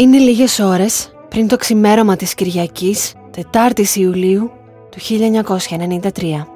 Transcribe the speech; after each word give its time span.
Είναι 0.00 0.18
λίγες 0.18 0.58
ώρες 0.58 1.12
πριν 1.28 1.48
το 1.48 1.56
ξημέρωμα 1.56 2.16
της 2.16 2.34
Κυριακής, 2.34 3.14
4ης 3.30 3.94
Ιουλίου 3.96 4.50
του 4.90 4.98
1993. 4.98 6.46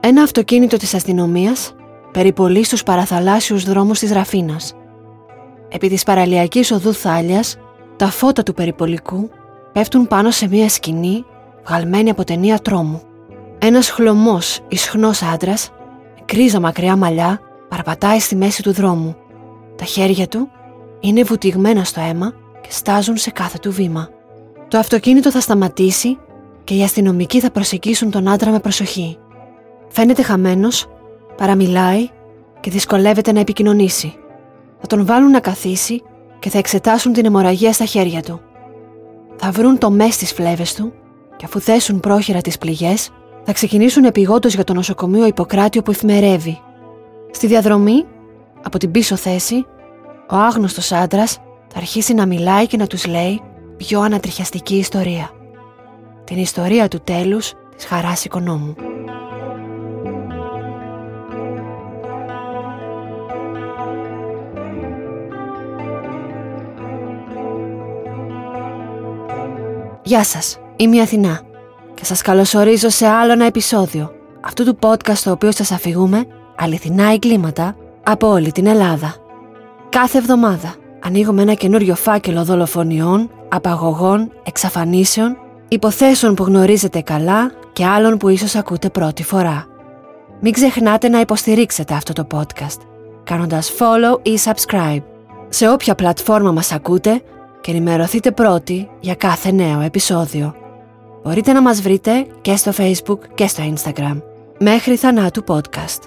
Ένα 0.00 0.22
αυτοκίνητο 0.22 0.76
της 0.76 0.94
αστυνομίας 0.94 1.74
περιπολεί 2.12 2.64
στους 2.64 2.82
παραθαλάσσιους 2.82 3.64
δρόμους 3.64 3.98
της 3.98 4.12
Ραφίνας. 4.12 4.74
Επί 5.68 5.88
της 5.88 6.02
παραλιακής 6.02 6.70
οδού 6.70 6.92
Θάλιας, 6.92 7.56
τα 7.96 8.06
φώτα 8.06 8.42
του 8.42 8.54
περιπολικού 8.54 9.30
πέφτουν 9.72 10.06
πάνω 10.06 10.30
σε 10.30 10.48
μια 10.48 10.68
σκηνή 10.68 11.24
βγαλμένη 11.66 12.10
από 12.10 12.24
ταινία 12.24 12.58
τρόμου. 12.58 13.02
Ένας 13.58 13.90
χλωμός, 13.90 14.60
ισχνός 14.68 15.22
άντρας, 15.22 15.70
με 16.14 16.22
κρίζα 16.24 16.60
μακριά 16.60 16.96
μαλλιά, 16.96 17.40
παραπατάει 17.68 18.18
στη 18.18 18.36
μέση 18.36 18.62
του 18.62 18.72
δρόμου. 18.72 19.16
Τα 19.76 19.84
χέρια 19.84 20.26
του 20.26 20.48
είναι 21.00 21.22
βουτυγμένα 21.22 21.84
στο 21.84 22.00
αίμα 22.00 22.32
και 22.68 22.74
στάζουν 22.74 23.16
σε 23.16 23.30
κάθε 23.30 23.58
του 23.58 23.72
βήμα. 23.72 24.08
Το 24.68 24.78
αυτοκίνητο 24.78 25.30
θα 25.30 25.40
σταματήσει 25.40 26.18
και 26.64 26.74
οι 26.74 26.82
αστυνομικοί 26.82 27.40
θα 27.40 27.50
προσεγγίσουν 27.50 28.10
τον 28.10 28.28
άντρα 28.28 28.50
με 28.50 28.60
προσοχή. 28.60 29.18
Φαίνεται 29.88 30.22
χαμένος, 30.22 30.86
παραμιλάει 31.36 32.08
και 32.60 32.70
δυσκολεύεται 32.70 33.32
να 33.32 33.40
επικοινωνήσει. 33.40 34.14
Θα 34.80 34.86
τον 34.86 35.06
βάλουν 35.06 35.30
να 35.30 35.40
καθίσει 35.40 36.02
και 36.38 36.50
θα 36.50 36.58
εξετάσουν 36.58 37.12
την 37.12 37.24
αιμορραγία 37.24 37.72
στα 37.72 37.84
χέρια 37.84 38.22
του. 38.22 38.40
Θα 39.36 39.50
βρουν 39.50 39.78
το 39.78 39.90
μες 39.90 40.14
στις 40.14 40.32
φλέβες 40.32 40.74
του 40.74 40.92
και 41.36 41.44
αφού 41.44 41.60
θέσουν 41.60 42.00
πρόχειρα 42.00 42.40
τις 42.40 42.58
πληγές, 42.58 43.10
θα 43.44 43.52
ξεκινήσουν 43.52 44.04
επιγόντως 44.04 44.54
για 44.54 44.64
το 44.64 44.74
νοσοκομείο 44.74 45.26
Ιπποκράτη 45.26 45.82
που 45.82 45.90
εφημερεύει. 45.90 46.60
Στη 47.30 47.46
διαδρομή, 47.46 48.04
από 48.62 48.78
την 48.78 48.90
πίσω 48.90 49.16
θέση, 49.16 49.66
ο 50.30 50.36
άγνωστος 50.36 50.92
άντρας 50.92 51.38
θα 51.68 51.78
αρχίσει 51.78 52.14
να 52.14 52.26
μιλάει 52.26 52.66
και 52.66 52.76
να 52.76 52.86
τους 52.86 53.06
λέει 53.06 53.40
πιο 53.76 54.00
ανατριχιαστική 54.00 54.76
ιστορία. 54.76 55.30
Την 56.24 56.38
ιστορία 56.38 56.88
του 56.88 57.00
τέλους 57.04 57.52
της 57.76 57.84
χαράς 57.86 58.24
οικονόμου. 58.24 58.74
Γεια 70.02 70.24
σας, 70.24 70.58
είμαι 70.76 70.96
η 70.96 71.00
Αθηνά 71.00 71.40
και 71.94 72.04
σας 72.04 72.22
καλωσορίζω 72.22 72.88
σε 72.88 73.06
άλλο 73.06 73.32
ένα 73.32 73.44
επεισόδιο 73.44 74.12
αυτού 74.40 74.64
του 74.64 74.78
podcast 74.82 75.14
στο 75.14 75.30
οποίο 75.30 75.52
σας 75.52 75.70
αφηγούμε 75.70 76.26
αληθινά 76.56 77.12
εγκλήματα 77.12 77.76
από 78.02 78.28
όλη 78.28 78.52
την 78.52 78.66
Ελλάδα. 78.66 79.14
Κάθε 79.88 80.18
εβδομάδα 80.18 80.74
ανοίγουμε 81.00 81.42
ένα 81.42 81.54
καινούριο 81.54 81.94
φάκελο 81.94 82.44
δολοφονιών, 82.44 83.30
απαγωγών, 83.48 84.32
εξαφανίσεων, 84.44 85.36
υποθέσεων 85.68 86.34
που 86.34 86.44
γνωρίζετε 86.44 87.00
καλά 87.00 87.52
και 87.72 87.84
άλλων 87.84 88.16
που 88.16 88.28
ίσως 88.28 88.54
ακούτε 88.54 88.90
πρώτη 88.90 89.22
φορά. 89.22 89.66
Μην 90.40 90.52
ξεχνάτε 90.52 91.08
να 91.08 91.20
υποστηρίξετε 91.20 91.94
αυτό 91.94 92.12
το 92.12 92.26
podcast, 92.34 92.80
κάνοντας 93.24 93.72
follow 93.78 94.26
ή 94.26 94.38
subscribe 94.44 95.02
σε 95.48 95.70
όποια 95.70 95.94
πλατφόρμα 95.94 96.52
μας 96.52 96.72
ακούτε 96.72 97.22
και 97.60 97.70
ενημερωθείτε 97.70 98.30
πρώτοι 98.30 98.88
για 99.00 99.14
κάθε 99.14 99.52
νέο 99.52 99.80
επεισόδιο. 99.80 100.54
Μπορείτε 101.22 101.52
να 101.52 101.62
μας 101.62 101.80
βρείτε 101.80 102.26
και 102.40 102.56
στο 102.56 102.72
Facebook 102.76 103.18
και 103.34 103.46
στο 103.46 103.62
Instagram, 103.74 104.20
μέχρι 104.58 104.96
θανάτου 104.96 105.44
podcast. 105.46 106.00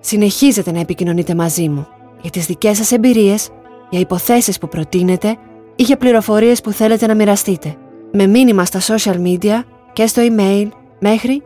Συνεχίζετε 0.00 0.72
να 0.72 0.80
επικοινωνείτε 0.80 1.34
μαζί 1.34 1.68
μου 1.68 1.86
για 2.20 2.30
τις 2.30 2.46
δικές 2.46 2.76
σας 2.76 2.92
εμπειρίες, 2.92 3.48
για 3.94 4.02
υποθέσεις 4.02 4.58
που 4.58 4.68
προτείνετε 4.68 5.36
ή 5.76 5.82
για 5.82 5.96
πληροφορίες 5.96 6.60
που 6.60 6.70
θέλετε 6.70 7.06
να 7.06 7.14
μοιραστείτε. 7.14 7.76
Με 8.12 8.26
μήνυμα 8.26 8.64
στα 8.64 8.80
social 8.80 9.22
media 9.22 9.62
και 9.92 10.06
στο 10.06 10.22
email 10.24 10.68
μέχρι 11.00 11.42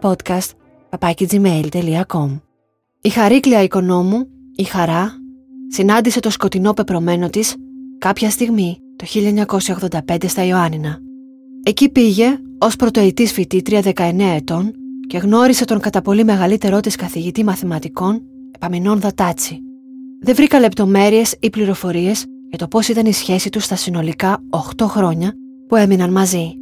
.podcast.gmail.com 0.00 2.40
Η 3.00 3.08
χαρίκλια 3.08 3.62
οικονόμου, 3.62 4.28
η 4.56 4.62
χαρά, 4.62 5.14
συνάντησε 5.68 6.20
το 6.20 6.30
σκοτεινό 6.30 6.72
πεπρωμένο 6.72 7.30
της 7.30 7.54
κάποια 7.98 8.30
στιγμή 8.30 8.78
το 8.96 9.06
1985 10.08 10.24
στα 10.26 10.44
Ιωάννινα. 10.44 10.98
Εκεί 11.62 11.88
πήγε 11.88 12.38
ως 12.58 12.76
πρωτοετής 12.76 13.32
φοιτήτρια 13.32 13.82
19 13.82 14.18
ετών 14.18 14.72
και 15.06 15.18
γνώρισε 15.18 15.64
τον 15.64 15.80
κατά 15.80 16.02
πολύ 16.02 16.24
μεγαλύτερό 16.24 16.80
της 16.80 16.96
καθηγητή 16.96 17.44
μαθηματικών 17.44 18.22
Επαμινών 18.54 19.00
Δατάτσι. 19.00 19.63
Δεν 20.24 20.34
βρήκα 20.34 20.60
λεπτομέρειες 20.60 21.36
ή 21.40 21.50
πληροφορίες 21.50 22.24
για 22.48 22.58
το 22.58 22.68
πώς 22.68 22.88
ήταν 22.88 23.06
η 23.06 23.12
σχέση 23.12 23.48
τους 23.48 23.64
στα 23.64 23.76
συνολικά 23.76 24.42
8 24.76 24.84
χρόνια 24.86 25.32
που 25.68 25.76
έμειναν 25.76 26.12
μαζί. 26.12 26.54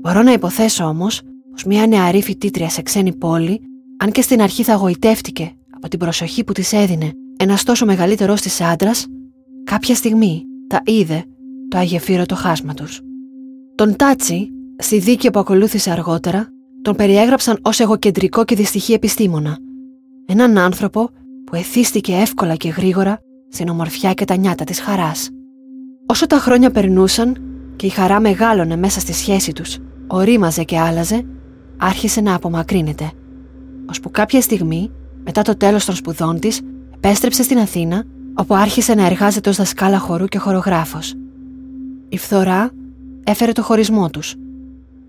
Μπορώ 0.00 0.22
να 0.22 0.32
υποθέσω 0.32 0.84
όμως 0.84 1.22
πως 1.50 1.64
μια 1.64 1.86
νεαρή 1.86 2.22
φοιτήτρια 2.22 2.68
σε 2.68 2.82
ξένη 2.82 3.14
πόλη, 3.14 3.60
αν 3.98 4.12
και 4.12 4.22
στην 4.22 4.40
αρχή 4.42 4.62
θα 4.62 4.74
γοητεύτηκε 4.74 5.52
από 5.70 5.88
την 5.88 5.98
προσοχή 5.98 6.44
που 6.44 6.52
της 6.52 6.72
έδινε 6.72 7.12
ένας 7.36 7.62
τόσο 7.62 7.84
μεγαλύτερος 7.84 8.40
της 8.40 8.60
άντρας, 8.60 9.06
κάποια 9.64 9.94
στιγμή 9.94 10.42
τα 10.66 10.80
είδε 10.84 11.24
το 11.68 11.78
αγεφύρωτο 11.78 12.34
χάσμα 12.34 12.74
τους. 12.74 13.00
Τον 13.74 13.96
Τάτσι, 13.96 14.50
στη 14.78 14.98
δίκη 14.98 15.30
που 15.30 15.38
ακολούθησε 15.38 15.90
αργότερα, 15.90 16.48
τον 16.82 16.96
περιέγραψαν 16.96 17.58
ως 17.62 17.80
εγωκεντρικό 17.80 18.44
και 18.44 18.54
δυστυχή 18.54 18.92
επιστήμονα. 18.92 19.58
Έναν 20.26 20.58
άνθρωπο 20.58 21.10
που 21.46 21.54
εθίστηκε 21.54 22.12
εύκολα 22.12 22.54
και 22.54 22.68
γρήγορα 22.68 23.18
στην 23.48 23.68
ομορφιά 23.68 24.12
και 24.12 24.24
τα 24.24 24.36
νιάτα 24.36 24.64
της 24.64 24.80
χαράς. 24.80 25.28
Όσο 26.06 26.26
τα 26.26 26.38
χρόνια 26.38 26.70
περνούσαν 26.70 27.36
και 27.76 27.86
η 27.86 27.88
χαρά 27.88 28.20
μεγάλωνε 28.20 28.76
μέσα 28.76 29.00
στη 29.00 29.12
σχέση 29.12 29.52
τους, 29.52 29.78
ορίμαζε 30.06 30.64
και 30.64 30.78
άλλαζε, 30.78 31.26
άρχισε 31.76 32.20
να 32.20 32.34
απομακρύνεται. 32.34 33.10
Ώσπου 33.90 34.10
κάποια 34.10 34.40
στιγμή, 34.40 34.90
μετά 35.24 35.42
το 35.42 35.56
τέλος 35.56 35.84
των 35.84 35.94
σπουδών 35.94 36.40
της, 36.40 36.60
επέστρεψε 36.94 37.42
στην 37.42 37.58
Αθήνα, 37.58 38.04
όπου 38.34 38.54
άρχισε 38.54 38.94
να 38.94 39.06
εργάζεται 39.06 39.48
ως 39.48 39.56
δασκάλα 39.56 39.98
χορού 39.98 40.26
και 40.26 40.38
χορογράφος. 40.38 41.14
Η 42.08 42.18
φθορά 42.18 42.70
έφερε 43.24 43.52
το 43.52 43.62
χωρισμό 43.62 44.10
τους, 44.10 44.34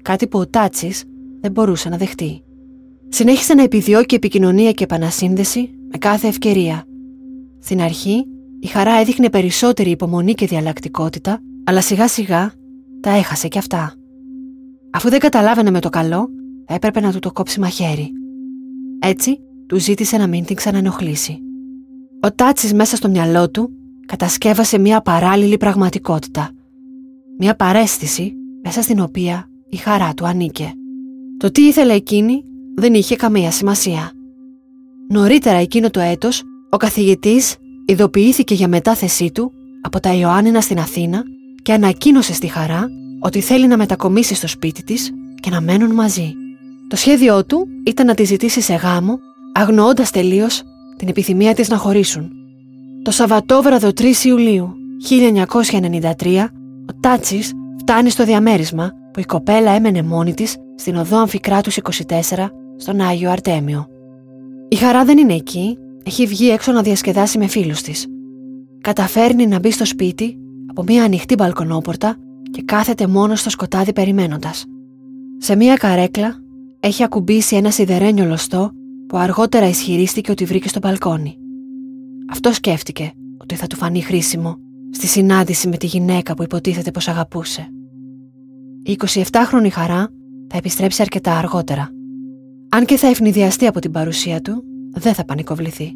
κάτι 0.01 0.27
που 0.27 0.39
ο 0.39 0.47
Τάτσης 0.47 1.03
δεν 1.41 1.51
μπορούσε 1.51 1.89
να 1.89 1.97
δεχτεί. 1.97 2.41
Συνέχισε 3.09 3.53
να 3.53 3.63
επιδιώκει 3.63 4.15
επικοινωνία 4.15 4.71
και 4.71 4.83
επανασύνδεση 4.83 5.76
με 5.91 5.97
κάθε 5.97 6.27
ευκαιρία. 6.27 6.83
Στην 7.59 7.81
αρχή, 7.81 8.25
η 8.59 8.67
χαρά 8.67 8.99
έδειχνε 8.99 9.29
περισσότερη 9.29 9.89
υπομονή 9.89 10.33
και 10.33 10.45
διαλλακτικότητα, 10.45 11.39
αλλά 11.63 11.81
σιγά 11.81 12.07
σιγά 12.07 12.51
τα 12.99 13.09
έχασε 13.09 13.47
κι 13.47 13.57
αυτά. 13.57 13.93
Αφού 14.91 15.09
δεν 15.09 15.19
καταλάβαινε 15.19 15.71
με 15.71 15.79
το 15.79 15.89
καλό, 15.89 16.29
έπρεπε 16.65 16.99
να 16.99 17.11
του 17.11 17.19
το 17.19 17.31
κόψει 17.31 17.59
μαχαίρι. 17.59 18.11
Έτσι, 18.99 19.39
του 19.67 19.79
ζήτησε 19.79 20.17
να 20.17 20.27
μην 20.27 20.45
την 20.45 20.55
ξανανοχλήσει. 20.55 21.41
Ο 22.21 22.31
Τάτσης 22.31 22.73
μέσα 22.73 22.95
στο 22.95 23.09
μυαλό 23.09 23.49
του 23.49 23.69
κατασκεύασε 24.05 24.79
μια 24.79 25.01
παράλληλη 25.01 25.57
πραγματικότητα. 25.57 26.49
Μια 27.37 27.55
παρέστηση 27.55 28.33
μέσα 28.63 28.81
στην 28.81 28.99
οποία 28.99 29.49
η 29.69 29.75
χαρά 29.77 30.13
του 30.13 30.25
ανήκε. 30.25 30.73
Το 31.37 31.51
τι 31.51 31.61
ήθελε 31.61 31.93
εκείνη 31.93 32.43
δεν 32.75 32.93
είχε 32.93 33.15
καμία 33.15 33.51
σημασία. 33.51 34.11
Νωρίτερα 35.09 35.57
εκείνο 35.57 35.89
το 35.89 35.99
έτος, 35.99 36.43
ο 36.69 36.77
καθηγητής 36.77 37.55
ειδοποιήθηκε 37.85 38.53
για 38.53 38.67
μετάθεσή 38.67 39.31
του 39.31 39.51
από 39.81 39.99
τα 39.99 40.13
Ιωάννινα 40.13 40.61
στην 40.61 40.79
Αθήνα 40.79 41.23
και 41.61 41.73
ανακοίνωσε 41.73 42.33
στη 42.33 42.47
Χαρά 42.47 42.87
ότι 43.19 43.41
θέλει 43.41 43.67
να 43.67 43.77
μετακομίσει 43.77 44.35
στο 44.35 44.47
σπίτι 44.47 44.83
της 44.83 45.11
και 45.39 45.49
να 45.49 45.61
μένουν 45.61 45.91
μαζί. 45.91 46.33
Το 46.87 46.95
σχέδιό 46.95 47.45
του 47.45 47.67
ήταν 47.85 48.05
να 48.05 48.13
τη 48.13 48.23
ζητήσει 48.23 48.61
σε 48.61 48.75
γάμο, 48.75 49.19
αγνοώντας 49.53 50.11
τελείως 50.11 50.63
την 50.97 51.07
επιθυμία 51.07 51.53
της 51.53 51.69
να 51.69 51.77
χωρίσουν. 51.77 52.31
Το 53.03 53.11
Σαββατόβραδο 53.11 53.87
3 53.87 54.23
Ιουλίου 54.23 54.75
1993, 55.09 56.49
ο 56.89 56.99
Τάτσης 56.99 57.51
φτάνει 57.79 58.09
στο 58.09 58.23
διαμέρισμα 58.23 58.91
που 59.13 59.19
η 59.19 59.25
κοπέλα 59.25 59.71
έμενε 59.71 60.01
μόνη 60.01 60.33
της 60.33 60.55
στην 60.75 60.95
οδό 60.95 61.17
Αμφικράτους 61.17 61.77
24 61.77 62.49
στον 62.77 63.01
Άγιο 63.01 63.31
Αρτέμιο. 63.31 63.87
Η 64.69 64.75
χαρά 64.75 65.05
δεν 65.05 65.17
είναι 65.17 65.33
εκεί, 65.33 65.77
έχει 66.03 66.25
βγει 66.25 66.49
έξω 66.49 66.71
να 66.71 66.81
διασκεδάσει 66.81 67.37
με 67.37 67.47
φίλους 67.47 67.81
της. 67.81 68.07
Καταφέρνει 68.81 69.47
να 69.47 69.59
μπει 69.59 69.71
στο 69.71 69.85
σπίτι 69.85 70.37
από 70.65 70.83
μια 70.83 71.03
ανοιχτή 71.03 71.35
μπαλκονόπορτα 71.35 72.15
και 72.51 72.61
κάθεται 72.61 73.07
μόνο 73.07 73.35
στο 73.35 73.49
σκοτάδι 73.49 73.93
περιμένοντας. 73.93 74.65
Σε 75.37 75.55
μια 75.55 75.75
καρέκλα 75.75 76.35
έχει 76.79 77.03
ακουμπήσει 77.03 77.55
ένα 77.55 77.71
σιδερένιο 77.71 78.25
λωστό 78.25 78.71
που 79.07 79.17
αργότερα 79.17 79.67
ισχυρίστηκε 79.67 80.31
ότι 80.31 80.45
βρήκε 80.45 80.67
στο 80.67 80.79
μπαλκόνι. 80.79 81.37
Αυτό 82.31 82.53
σκέφτηκε 82.53 83.11
ότι 83.37 83.55
θα 83.55 83.67
του 83.67 83.75
φανεί 83.75 84.01
χρήσιμο 84.01 84.57
στη 84.91 85.07
συνάντηση 85.07 85.67
με 85.67 85.77
τη 85.77 85.85
γυναίκα 85.85 86.33
που 86.33 86.43
υποτίθεται 86.43 86.91
πως 86.91 87.07
αγαπούσε. 87.07 87.69
Η 88.83 88.97
27χρονη 89.05 89.69
χαρά 89.71 90.09
θα 90.47 90.57
επιστρέψει 90.57 91.01
αρκετά 91.01 91.37
αργότερα. 91.37 91.89
Αν 92.69 92.85
και 92.85 92.97
θα 92.97 93.07
ευνηδιαστεί 93.07 93.67
από 93.67 93.79
την 93.79 93.91
παρουσία 93.91 94.41
του, 94.41 94.63
δεν 94.91 95.13
θα 95.13 95.25
πανικοβληθεί. 95.25 95.93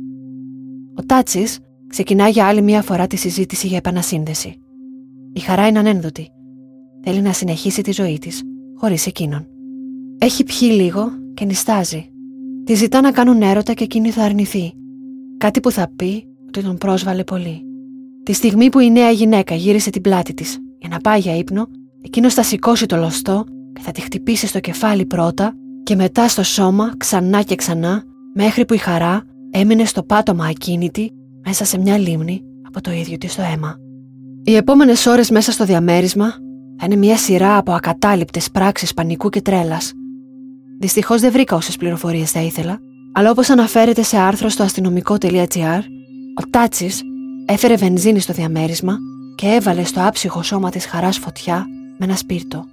Ο 0.96 1.04
Τάτσι 1.06 1.44
ξεκινά 1.88 2.28
για 2.28 2.46
άλλη 2.46 2.62
μία 2.62 2.82
φορά 2.82 3.08
τη 3.08 3.16
συζήτηση 3.16 3.68
για 3.68 3.78
επανασύνδεση. 3.78 4.56
Η 5.34 5.40
χαρά 5.40 5.68
είναι 5.68 5.80
ανένδοτη. 5.80 6.30
Θέλει 7.04 7.22
να 7.22 7.34
συνεχίσει 7.34 7.82
τη 7.82 7.92
ζωή 7.92 8.18
της, 8.18 8.42
χωρίς 8.76 9.08
εκείνον. 9.08 9.48
Έχει 10.18 10.44
πιει 10.44 10.70
λίγο 10.74 11.10
και 11.34 11.46
νιστάζει. 11.46 12.06
Τη 12.64 12.74
ζητά 12.74 13.02
να 13.02 13.12
κάνουν 13.12 13.42
έρωτα 13.42 13.74
και 13.74 13.84
εκείνη 13.84 14.10
θα 14.10 14.24
αρνηθεί. 14.24 14.74
Κάτι 15.38 15.60
που 15.60 15.72
θα 15.72 15.92
πει 15.96 16.28
ότι 16.48 16.62
τον 16.64 16.78
πρόσβαλε 16.78 17.24
πολύ. 17.24 17.62
Τη 18.24 18.34
στιγμή 18.34 18.70
που 18.70 18.80
η 18.80 18.92
νέα 18.92 19.12
γυναίκα 19.12 19.56
γύρισε 19.56 19.90
την 19.90 20.02
πλάτη 20.02 20.34
της 20.34 20.60
για 20.80 20.90
να 20.90 21.00
πάει 21.00 21.20
για 21.20 21.38
ύπνο, 21.38 21.68
εκείνος 22.02 22.34
θα 22.34 22.44
σηκώσει 22.44 22.86
το 22.86 22.96
λωστό 22.96 23.46
και 23.74 23.82
θα 23.82 23.92
τη 23.92 24.02
χτυπήσει 24.02 24.48
στο 24.48 24.60
κεφάλι 24.60 25.06
πρώτα 25.06 25.56
και 25.84 25.96
μετά 25.96 26.28
στο 26.28 26.44
σώμα 26.44 26.94
ξανά 26.98 27.42
και 27.42 27.56
ξανά 27.56 28.04
μέχρι 28.34 28.66
που 28.66 28.74
η 28.74 28.78
χαρά 28.78 29.24
έμεινε 29.52 29.86
στο 29.86 30.04
πάτωμα 30.04 30.46
ακίνητη 30.46 31.12
μέσα 31.46 31.66
σε 31.66 31.78
μια 31.78 31.98
λίμνη 31.98 32.42
από 32.68 32.82
το 32.82 32.92
ίδιο 32.92 33.18
της 33.18 33.36
το 33.36 33.42
αίμα. 33.42 33.76
Οι 34.44 34.56
επόμενες 34.56 35.06
ώρες 35.06 35.30
μέσα 35.30 35.52
στο 35.52 35.66
διαμέρισμα 35.66 36.34
θα 36.78 36.86
είναι 36.86 36.96
μια 36.96 37.18
σειρά 37.18 37.58
από 37.58 37.72
ακατάληπτες 37.72 38.52
πράξεις 38.52 38.94
πανικού 38.94 39.30
και 39.30 39.42
τρέλας. 39.42 39.92
Δυστυχώς 40.80 41.22
δεν 41.22 41.32
βρήκα 41.32 41.56
όσες 41.56 41.76
πληροφορίες 41.76 42.32
θα 42.32 42.40
ήθελα, 42.40 42.80
αλλά 43.14 43.32
όπως 43.32 43.50
αναφέρεται 43.50 44.02
σε 44.02 44.18
άρθρο 44.18 44.50
στο 44.50 44.64
αστυνομικό.gr, 44.64 45.82
ο 46.42 46.50
Τάτσης 46.50 47.02
έφερε 47.46 47.76
βενζίνη 47.76 48.20
στο 48.20 48.34
διαμέρισμα 48.34 48.98
και 49.36 49.48
έβαλε 49.48 49.84
στο 49.84 50.08
άψυχο 50.08 50.44
σώμα 50.44 50.70
της 50.70 50.86
χαράς 50.86 51.18
φωτιά 51.18 51.66
με 51.98 52.06
ένα 52.06 52.16
σπίρτο. 52.16 52.66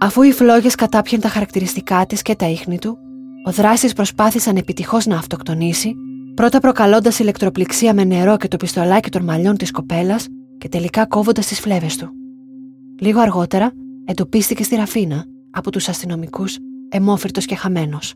Αφού 0.00 0.22
οι 0.22 0.32
φλόγες 0.32 0.74
κατάπιαν 0.74 1.20
τα 1.20 1.28
χαρακτηριστικά 1.28 2.06
της 2.06 2.22
και 2.22 2.34
τα 2.34 2.46
ίχνη 2.48 2.78
του, 2.78 2.98
ο 3.46 3.50
δράσης 3.50 3.92
προσπάθησαν 3.92 4.56
επιτυχώς 4.56 5.06
να 5.06 5.16
αυτοκτονήσει, 5.16 5.94
πρώτα 6.34 6.60
προκαλώντας 6.60 7.18
ηλεκτροπληξία 7.18 7.94
με 7.94 8.04
νερό 8.04 8.36
και 8.36 8.48
το 8.48 8.56
πιστολάκι 8.56 9.10
των 9.10 9.24
μαλλιών 9.24 9.56
της 9.56 9.70
κοπέλας 9.70 10.26
και 10.58 10.68
τελικά 10.68 11.06
κόβοντας 11.06 11.46
τις 11.46 11.60
φλέβες 11.60 11.96
του. 11.96 12.08
Λίγο 13.00 13.20
αργότερα 13.20 13.72
εντοπίστηκε 14.04 14.62
στη 14.62 14.76
Ραφίνα 14.76 15.24
από 15.50 15.70
τους 15.70 15.88
αστυνομικούς, 15.88 16.58
εμόφυρτος 16.88 17.44
και 17.44 17.54
χαμένος. 17.54 18.14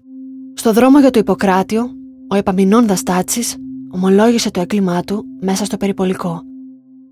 Στο 0.55 0.73
δρόμο 0.73 1.01
για 1.01 1.11
το 1.11 1.19
Ιπποκράτιο, 1.19 1.91
ο 2.29 2.35
επαμεινώντας 2.35 3.03
Τάτσης 3.03 3.57
ομολόγησε 3.91 4.51
το 4.51 4.61
έγκλημά 4.61 5.03
του 5.03 5.25
μέσα 5.41 5.65
στο 5.65 5.77
περιπολικό. 5.77 6.43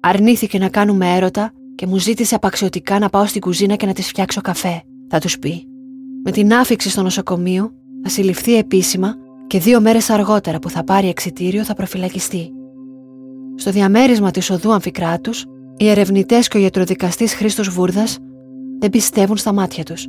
Αρνήθηκε 0.01 0.59
να 0.59 0.69
κάνουμε 0.69 1.15
έρωτα 1.15 1.53
και 1.77 1.87
μου 1.87 1.99
ζήτησε 1.99 2.35
απαξιωτικά 2.35 2.99
να 2.99 3.09
πάω 3.09 3.27
στην 3.27 3.41
κουζίνα 3.41 3.75
και 3.75 3.87
να 3.87 3.93
της 3.93 4.09
φτιάξω 4.09 4.41
καφέ, 4.41 4.83
θα 5.09 5.19
τους 5.19 5.39
πει. 5.39 5.67
Με 6.25 6.31
την 6.31 6.53
άφηξη 6.55 6.91
στο 6.91 7.03
νοσοκομείο 7.03 7.73
θα 8.03 8.09
συλληφθεί 8.09 8.57
επίσημα 8.57 9.15
και 9.47 9.59
δύο 9.59 9.81
μέρες 9.81 10.11
αργότερα 10.11 10.59
που 10.59 10.71
θα 10.71 10.85
πάρει 10.85 11.09
εξιτήριο 11.09 11.65
θα 11.65 11.75
προφυλακιστεί. 11.75 12.51
Στο 13.55 13.71
διαμέρισμα 13.71 14.31
της 14.31 14.51
οδού 14.51 14.73
Αμφικράτους, 14.73 15.45
οι 15.77 15.89
ερευνητές 15.89 16.49
και 16.49 16.57
ο 16.57 16.61
γιατροδικαστής 16.61 17.35
Χρήστος 17.35 17.69
Βούρδας 17.69 18.19
δεν 18.79 18.91
πιστεύουν 18.91 19.37
στα 19.37 19.53
μάτια 19.53 19.85
τους. 19.85 20.07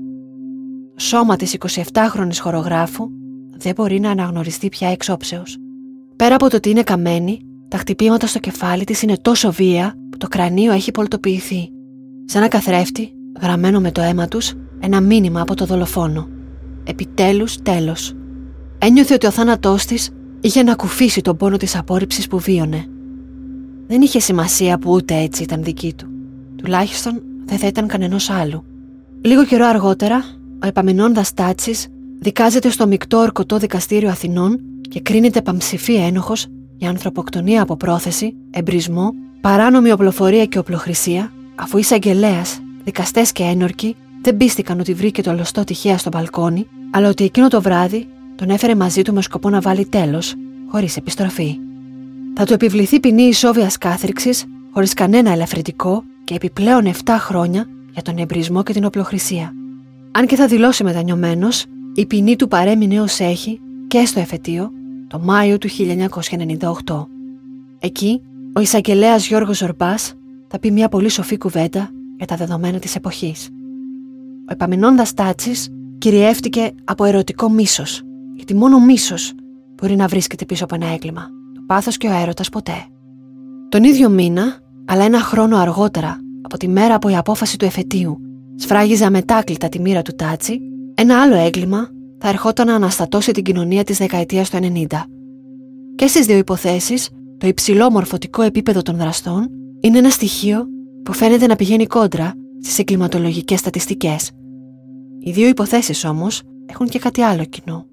Το 0.95 1.03
σώμα 1.03 1.35
της 1.35 1.57
27χρονη 1.93 2.37
χορογράφου 2.39 3.09
δεν 3.57 3.73
μπορεί 3.75 3.99
να 3.99 4.11
αναγνωριστεί 4.11 4.69
πια 4.69 4.89
εξόψεως. 4.89 5.57
Πέρα 6.15 6.35
από 6.35 6.49
το 6.49 6.55
ότι 6.55 6.69
είναι 6.69 6.83
καμένη, 6.83 7.39
τα 7.67 7.77
χτυπήματα 7.77 8.27
στο 8.27 8.39
κεφάλι 8.39 8.83
της 8.83 9.01
είναι 9.01 9.17
τόσο 9.21 9.51
βία 9.51 9.93
που 10.09 10.17
το 10.17 10.27
κρανίο 10.27 10.71
έχει 10.71 10.91
πολτοποιηθεί. 10.91 11.69
Σε 12.25 12.37
ένα 12.37 12.47
καθρέφτη, 12.47 13.13
γραμμένο 13.41 13.79
με 13.79 13.91
το 13.91 14.01
αίμα 14.01 14.27
τους, 14.27 14.53
ένα 14.79 15.01
μήνυμα 15.01 15.41
από 15.41 15.55
το 15.55 15.65
δολοφόνο. 15.65 16.27
Επιτέλους, 16.83 17.61
τέλος. 17.61 18.13
Ένιωθε 18.77 19.13
ότι 19.13 19.25
ο 19.25 19.31
θάνατός 19.31 19.85
της 19.85 20.09
είχε 20.41 20.59
ανακουφίσει 20.59 21.21
τον 21.21 21.37
πόνο 21.37 21.57
της 21.57 21.75
απόρριψης 21.75 22.27
που 22.27 22.39
βίωνε. 22.39 22.85
Δεν 23.87 24.01
είχε 24.01 24.19
σημασία 24.19 24.77
που 24.77 24.91
ούτε 24.91 25.15
έτσι 25.15 25.43
ήταν 25.43 25.63
δική 25.63 25.93
του. 25.93 26.07
Τουλάχιστον 26.55 27.21
δεν 27.45 27.57
θα 27.57 27.67
ήταν 27.67 27.87
κανενό 27.87 28.17
άλλου. 28.41 28.63
Λίγο 29.21 29.45
καιρό 29.45 29.65
αργότερα, 29.65 30.23
ο 30.63 30.67
επαμεινώντας 30.67 31.33
Τάτσης 31.33 31.87
δικάζεται 32.19 32.69
στο 32.69 32.87
μεικτό 32.87 33.17
ορκωτό 33.17 33.57
δικαστήριο 33.57 34.09
Αθηνών 34.09 34.59
και 34.81 34.99
κρίνεται 34.99 35.41
παμψηφί 35.41 35.95
ένοχος 35.95 36.47
για 36.77 36.89
ανθρωποκτονία 36.89 37.61
από 37.61 37.75
πρόθεση, 37.75 38.35
εμπρισμό, 38.51 39.13
παράνομη 39.41 39.91
οπλοφορία 39.91 40.45
και 40.45 40.57
οπλοχρησία, 40.57 41.31
αφού 41.55 41.77
εισαγγελέας, 41.77 42.59
δικαστές 42.83 43.31
και 43.31 43.43
ένορκοι 43.43 43.95
δεν 44.21 44.37
πίστηκαν 44.37 44.79
ότι 44.79 44.93
βρήκε 44.93 45.21
το 45.21 45.33
λωστό 45.33 45.63
τυχαία 45.63 45.97
στο 45.97 46.09
μπαλκόνι, 46.09 46.67
αλλά 46.91 47.09
ότι 47.09 47.23
εκείνο 47.23 47.47
το 47.47 47.61
βράδυ 47.61 48.07
τον 48.35 48.49
έφερε 48.49 48.75
μαζί 48.75 49.01
του 49.01 49.13
με 49.13 49.21
σκοπό 49.21 49.49
να 49.49 49.61
βάλει 49.61 49.85
τέλος, 49.85 50.33
χωρίς 50.67 50.97
επιστροφή. 50.97 51.57
Θα 52.35 52.45
του 52.45 52.53
επιβληθεί 52.53 52.99
ποινή 52.99 53.23
ισόβιας 53.23 53.77
κάθριξης, 53.77 54.45
χωρίς 54.71 54.93
κανένα 54.93 55.31
ελαφρυντικό 55.31 56.03
και 56.23 56.33
επιπλέον 56.33 56.85
7 56.85 57.15
χρόνια 57.19 57.65
για 57.93 58.01
τον 58.01 58.17
εμπρισμό 58.17 58.63
και 58.63 58.73
την 58.73 58.85
οπλοχρησία. 58.85 59.53
Αν 60.11 60.25
και 60.25 60.35
θα 60.35 60.47
δηλώσει 60.47 60.83
μετανιωμένος, 60.83 61.65
η 61.95 62.05
ποινή 62.05 62.35
του 62.35 62.47
παρέμεινε 62.47 63.01
ως 63.01 63.19
έχει 63.19 63.59
και 63.87 64.05
στο 64.05 64.19
εφετείο 64.19 64.71
το 65.07 65.19
Μάιο 65.19 65.57
του 65.57 65.67
1998. 66.85 67.07
Εκεί, 67.79 68.21
ο 68.53 68.59
εισαγγελέας 68.59 69.27
Γιώργος 69.27 69.57
Ζορμπά 69.57 69.97
θα 70.47 70.59
πει 70.59 70.71
μια 70.71 70.89
πολύ 70.89 71.09
σοφή 71.09 71.37
κουβέντα 71.37 71.89
για 72.17 72.25
τα 72.25 72.35
δεδομένα 72.35 72.79
της 72.79 72.95
εποχής. 72.95 73.49
Ο 74.49 74.51
επαμεινώντας 74.51 75.13
τάτσι 75.13 75.51
κυριεύτηκε 75.97 76.71
από 76.83 77.05
ερωτικό 77.05 77.49
μίσος, 77.49 78.01
γιατί 78.35 78.55
μόνο 78.55 78.79
μίσος 78.79 79.33
μπορεί 79.75 79.95
να 79.95 80.07
βρίσκεται 80.07 80.45
πίσω 80.45 80.63
από 80.63 80.75
ένα 80.75 80.87
έγκλημα. 80.87 81.29
Το 81.53 81.61
πάθος 81.65 81.97
και 81.97 82.07
ο 82.07 82.11
έρωτας 82.11 82.49
ποτέ. 82.49 82.85
Τον 83.69 83.83
ίδιο 83.83 84.09
μήνα, 84.09 84.57
αλλά 84.85 85.03
ένα 85.03 85.19
χρόνο 85.19 85.57
αργότερα 85.57 86.19
από 86.41 86.57
τη 86.57 86.67
μέρα 86.67 86.95
από 86.95 87.09
η 87.09 87.15
απόφαση 87.15 87.57
του 87.57 87.65
εφετείου, 87.65 88.17
σφράγιζε 88.55 89.05
αμετάκλητα 89.05 89.69
τη 89.69 89.79
μοίρα 89.79 90.01
του 90.01 90.15
Τάτσι, 90.15 90.59
ένα 90.93 91.21
άλλο 91.21 91.35
έγκλημα 91.35 91.89
θα 92.19 92.27
ερχόταν 92.27 92.67
να 92.67 92.75
αναστατώσει 92.75 93.31
την 93.31 93.43
κοινωνία 93.43 93.83
της 93.83 93.97
δεκαετίας 93.97 94.49
του 94.49 94.57
90. 94.57 94.85
Και 95.95 96.07
στις 96.07 96.25
δύο 96.25 96.37
υποθέσεις, 96.37 97.09
το 97.37 97.47
υψηλό 97.47 97.91
μορφωτικό 97.91 98.41
επίπεδο 98.41 98.81
των 98.81 98.95
δραστών 98.97 99.49
είναι 99.79 99.97
ένα 99.97 100.09
στοιχείο 100.09 100.67
που 101.03 101.13
φαίνεται 101.13 101.47
να 101.47 101.55
πηγαίνει 101.55 101.85
κόντρα 101.85 102.33
στις 102.61 102.79
εγκληματολογικές 102.79 103.59
στατιστικές. 103.59 104.31
Οι 105.19 105.31
δύο 105.31 105.47
υποθέσεις 105.47 106.05
όμως 106.05 106.41
έχουν 106.65 106.87
και 106.87 106.99
κάτι 106.99 107.21
άλλο 107.21 107.45
κοινό. 107.45 107.85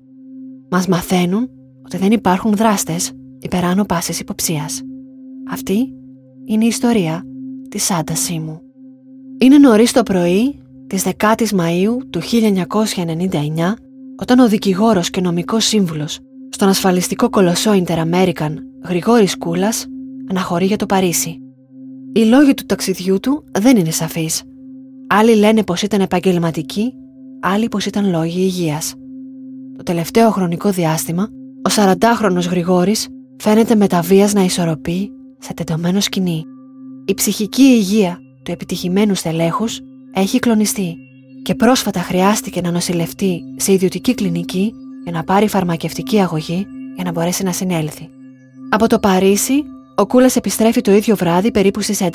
Μας 0.71 0.87
μαθαίνουν 0.87 1.49
ότι 1.85 1.97
δεν 1.97 2.13
υπάρχουν 2.13 2.53
δράστες 2.57 3.13
υπεράνω 3.39 3.85
πάσης 3.85 4.21
υποψίας. 4.21 4.83
Αυτή 5.51 5.95
είναι 6.45 6.65
η 6.65 6.69
ιστορία 6.69 7.23
της 7.69 7.91
Άντα 7.91 8.15
Σίμου. 8.15 8.61
Είναι 9.39 9.59
νωρίς 9.59 9.93
το 9.93 10.03
πρωί 10.03 10.59
της 10.87 11.05
10ης 11.05 11.49
Μαΐου 11.57 11.97
του 12.11 12.21
1999 12.21 13.75
όταν 14.17 14.39
ο 14.39 14.49
δικηγόρος 14.49 15.11
και 15.11 15.21
νομικός 15.21 15.65
σύμβουλος 15.65 16.19
στον 16.49 16.69
ασφαλιστικό 16.69 17.31
κολοσσό 17.31 17.83
Inter-American 17.85 18.55
Γρηγόρης 18.85 19.39
Κούλας 19.39 19.87
αναχωρεί 20.31 20.65
για 20.65 20.77
το 20.77 20.87
Παρίσι. 20.87 21.39
Οι 22.13 22.21
λόγοι 22.25 22.55
του 22.55 22.65
ταξιδιού 22.67 23.21
του 23.21 23.45
δεν 23.53 23.77
είναι 23.77 23.91
σαφείς. 23.91 24.43
Άλλοι 25.07 25.35
λένε 25.35 25.65
πως 25.65 25.83
ήταν 25.83 26.01
επαγγελματικοί, 26.01 26.93
άλλοι 27.41 27.69
πως 27.69 27.87
ήταν 27.87 28.11
λόγοι 28.11 28.41
υγείας. 28.41 28.95
Το 29.77 29.83
τελευταίο 29.83 30.31
χρονικό 30.31 30.71
διάστημα, 30.71 31.29
ο 31.69 31.75
40χρονος 31.77 32.49
Γρηγόρης 32.51 33.09
φαίνεται 33.37 33.75
με 33.75 33.87
τα 33.87 34.01
βίας 34.01 34.33
να 34.33 34.45
ισορροπεί 34.45 35.11
σε 35.39 35.55
τεντωμένο 35.55 36.01
σκηνή. 36.01 36.45
Η 37.05 37.15
ψυχική 37.15 37.63
υγεία 37.63 38.19
του 38.43 38.51
επιτυχημένου 38.51 39.15
στελέχους 39.15 39.81
έχει 40.13 40.39
κλονιστεί 40.39 40.97
και 41.45 41.55
πρόσφατα 41.55 42.01
χρειάστηκε 42.01 42.61
να 42.61 42.71
νοσηλευτεί 42.71 43.41
σε 43.57 43.73
ιδιωτική 43.73 44.15
κλινική 44.15 44.73
για 45.03 45.13
να 45.13 45.25
πάρει 45.25 45.49
φαρμακευτική 45.49 46.21
αγωγή 46.21 46.67
για 46.95 47.05
να 47.05 47.11
μπορέσει 47.13 47.43
να 47.43 47.53
συνέλθει. 47.53 48.09
Από 48.71 48.87
το 48.87 48.99
Παρίσι, 48.99 49.65
ο 49.97 50.07
Κούλας 50.07 50.37
επιστρέφει 50.37 50.81
το 50.81 50.93
ίδιο 50.93 51.17
βράδυ 51.17 51.51
περίπου 51.51 51.81
στις 51.81 52.01
11. 52.03 52.11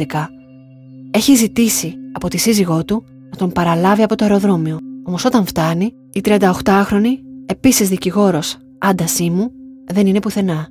Έχει 1.12 1.36
ζητήσει 1.36 1.96
από 2.12 2.28
τη 2.28 2.38
σύζυγό 2.38 2.86
του 2.86 3.04
να 3.30 3.38
τον 3.38 3.52
παραλάβει 3.52 4.04
από 4.04 4.16
το 4.16 4.24
αεροδρόμιο, 4.26 4.78
όμως 5.04 5.26
όταν 5.26 5.46
φτάνει, 5.46 5.94
η 6.14 6.22
38χρονη, 6.26 7.18
επίσης 7.46 7.90
δικηγόρος 7.90 8.58
Άντα 8.78 9.08
Σίμου, 9.08 9.52
δεν 9.86 10.08
είναι 10.08 10.20
πουθενά. 10.20 10.68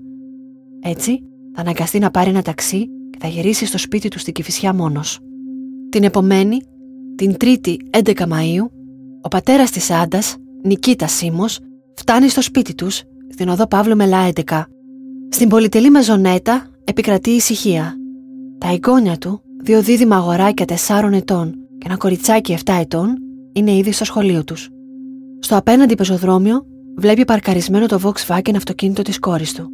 Έτσι, 0.80 1.22
θα 1.54 1.60
αναγκαστεί 1.60 1.98
να 1.98 2.10
πάρει 2.10 2.30
ένα 2.30 2.42
ταξί 2.42 2.88
και 3.10 3.18
θα 3.20 3.28
γυρίσει 3.28 3.66
στο 3.66 3.78
σπίτι 3.78 4.08
του 4.08 4.18
στην 4.18 4.32
Κυφυσιά 4.32 4.74
μόνος. 4.74 5.18
Την 5.88 6.04
επομένη, 6.04 6.62
την 7.18 7.34
3η 7.40 7.76
11 7.90 8.12
Μαΐου, 8.14 8.68
ο 9.20 9.28
πατέρας 9.28 9.70
της 9.70 9.90
Άντας, 9.90 10.36
Νικήτας 10.62 11.12
Σίμος, 11.12 11.58
φτάνει 11.94 12.28
στο 12.28 12.42
σπίτι 12.42 12.74
τους, 12.74 13.02
στην 13.28 13.48
οδό 13.48 13.66
Παύλου 13.66 13.96
Μελά 13.96 14.26
11. 14.26 14.66
Στην 15.28 15.48
πολυτελή 15.48 15.90
μεζονέτα 15.90 16.66
επικρατεί 16.84 17.30
ησυχία. 17.30 17.96
Τα 18.58 18.68
εγγόνια 18.68 19.16
του, 19.16 19.42
δύο 19.62 19.82
δίδυμα 19.82 20.16
αγοράκια 20.16 20.64
4 20.64 21.12
ετών 21.12 21.54
και 21.78 21.86
ένα 21.86 21.96
κοριτσάκι 21.96 22.52
7 22.64 22.72
ετών, 22.80 23.18
είναι 23.52 23.72
ήδη 23.72 23.92
στο 23.92 24.04
σχολείο 24.04 24.44
τους. 24.44 24.68
Στο 25.38 25.56
απέναντι 25.56 25.94
πεζοδρόμιο 25.94 26.66
βλέπει 26.96 27.24
παρκαρισμένο 27.24 27.86
το 27.86 28.00
Volkswagen 28.02 28.54
αυτοκίνητο 28.56 29.02
της 29.02 29.18
κόρης 29.18 29.54
του. 29.54 29.70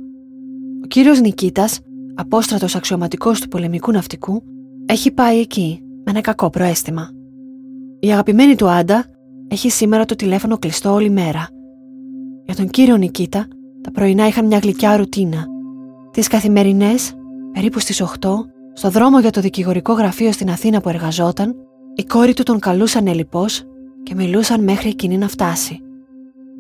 Ο 0.85 0.87
κύριος 0.87 1.21
Νικήτας 1.21 1.81
απόστρατος 2.15 2.75
αξιωματικός 2.75 3.41
του 3.41 3.49
πολεμικού 3.49 3.93
ναυτικού, 3.93 4.43
έχει 4.87 5.11
πάει 5.11 5.41
εκεί 5.41 5.79
με 6.05 6.11
ένα 6.11 6.21
κακό 6.21 6.51
προέστημα. 6.51 7.11
Η 8.05 8.13
αγαπημένη 8.13 8.55
του 8.55 8.69
Άντα 8.69 9.05
έχει 9.49 9.71
σήμερα 9.71 10.05
το 10.05 10.15
τηλέφωνο 10.15 10.59
κλειστό 10.59 10.93
όλη 10.93 11.11
μέρα. 11.11 11.49
Για 12.45 12.55
τον 12.55 12.69
κύριο 12.69 12.97
Νικήτα, 12.97 13.47
τα 13.81 13.91
πρωινά 13.91 14.27
είχαν 14.27 14.47
μια 14.47 14.59
γλυκιά 14.59 14.97
ρουτίνα. 14.97 15.47
Τις 16.11 16.29
καθημερινές, 16.29 17.13
περίπου 17.53 17.79
στις 17.79 18.01
8, 18.01 18.07
στο 18.73 18.91
δρόμο 18.91 19.21
για 19.21 19.31
το 19.31 19.41
δικηγορικό 19.41 19.93
γραφείο 19.93 20.33
στην 20.33 20.51
Αθήνα 20.51 20.81
που 20.81 20.89
εργαζόταν, 20.89 21.55
η 21.95 22.05
κόρη 22.05 22.35
του 22.35 22.43
τον 22.43 22.59
καλούσαν 22.59 23.07
ελληπώ 23.07 23.45
και 24.03 24.15
μιλούσαν 24.15 24.63
μέχρι 24.65 24.89
εκείνη 24.89 25.19
να 25.19 25.29
φτάσει. 25.29 25.81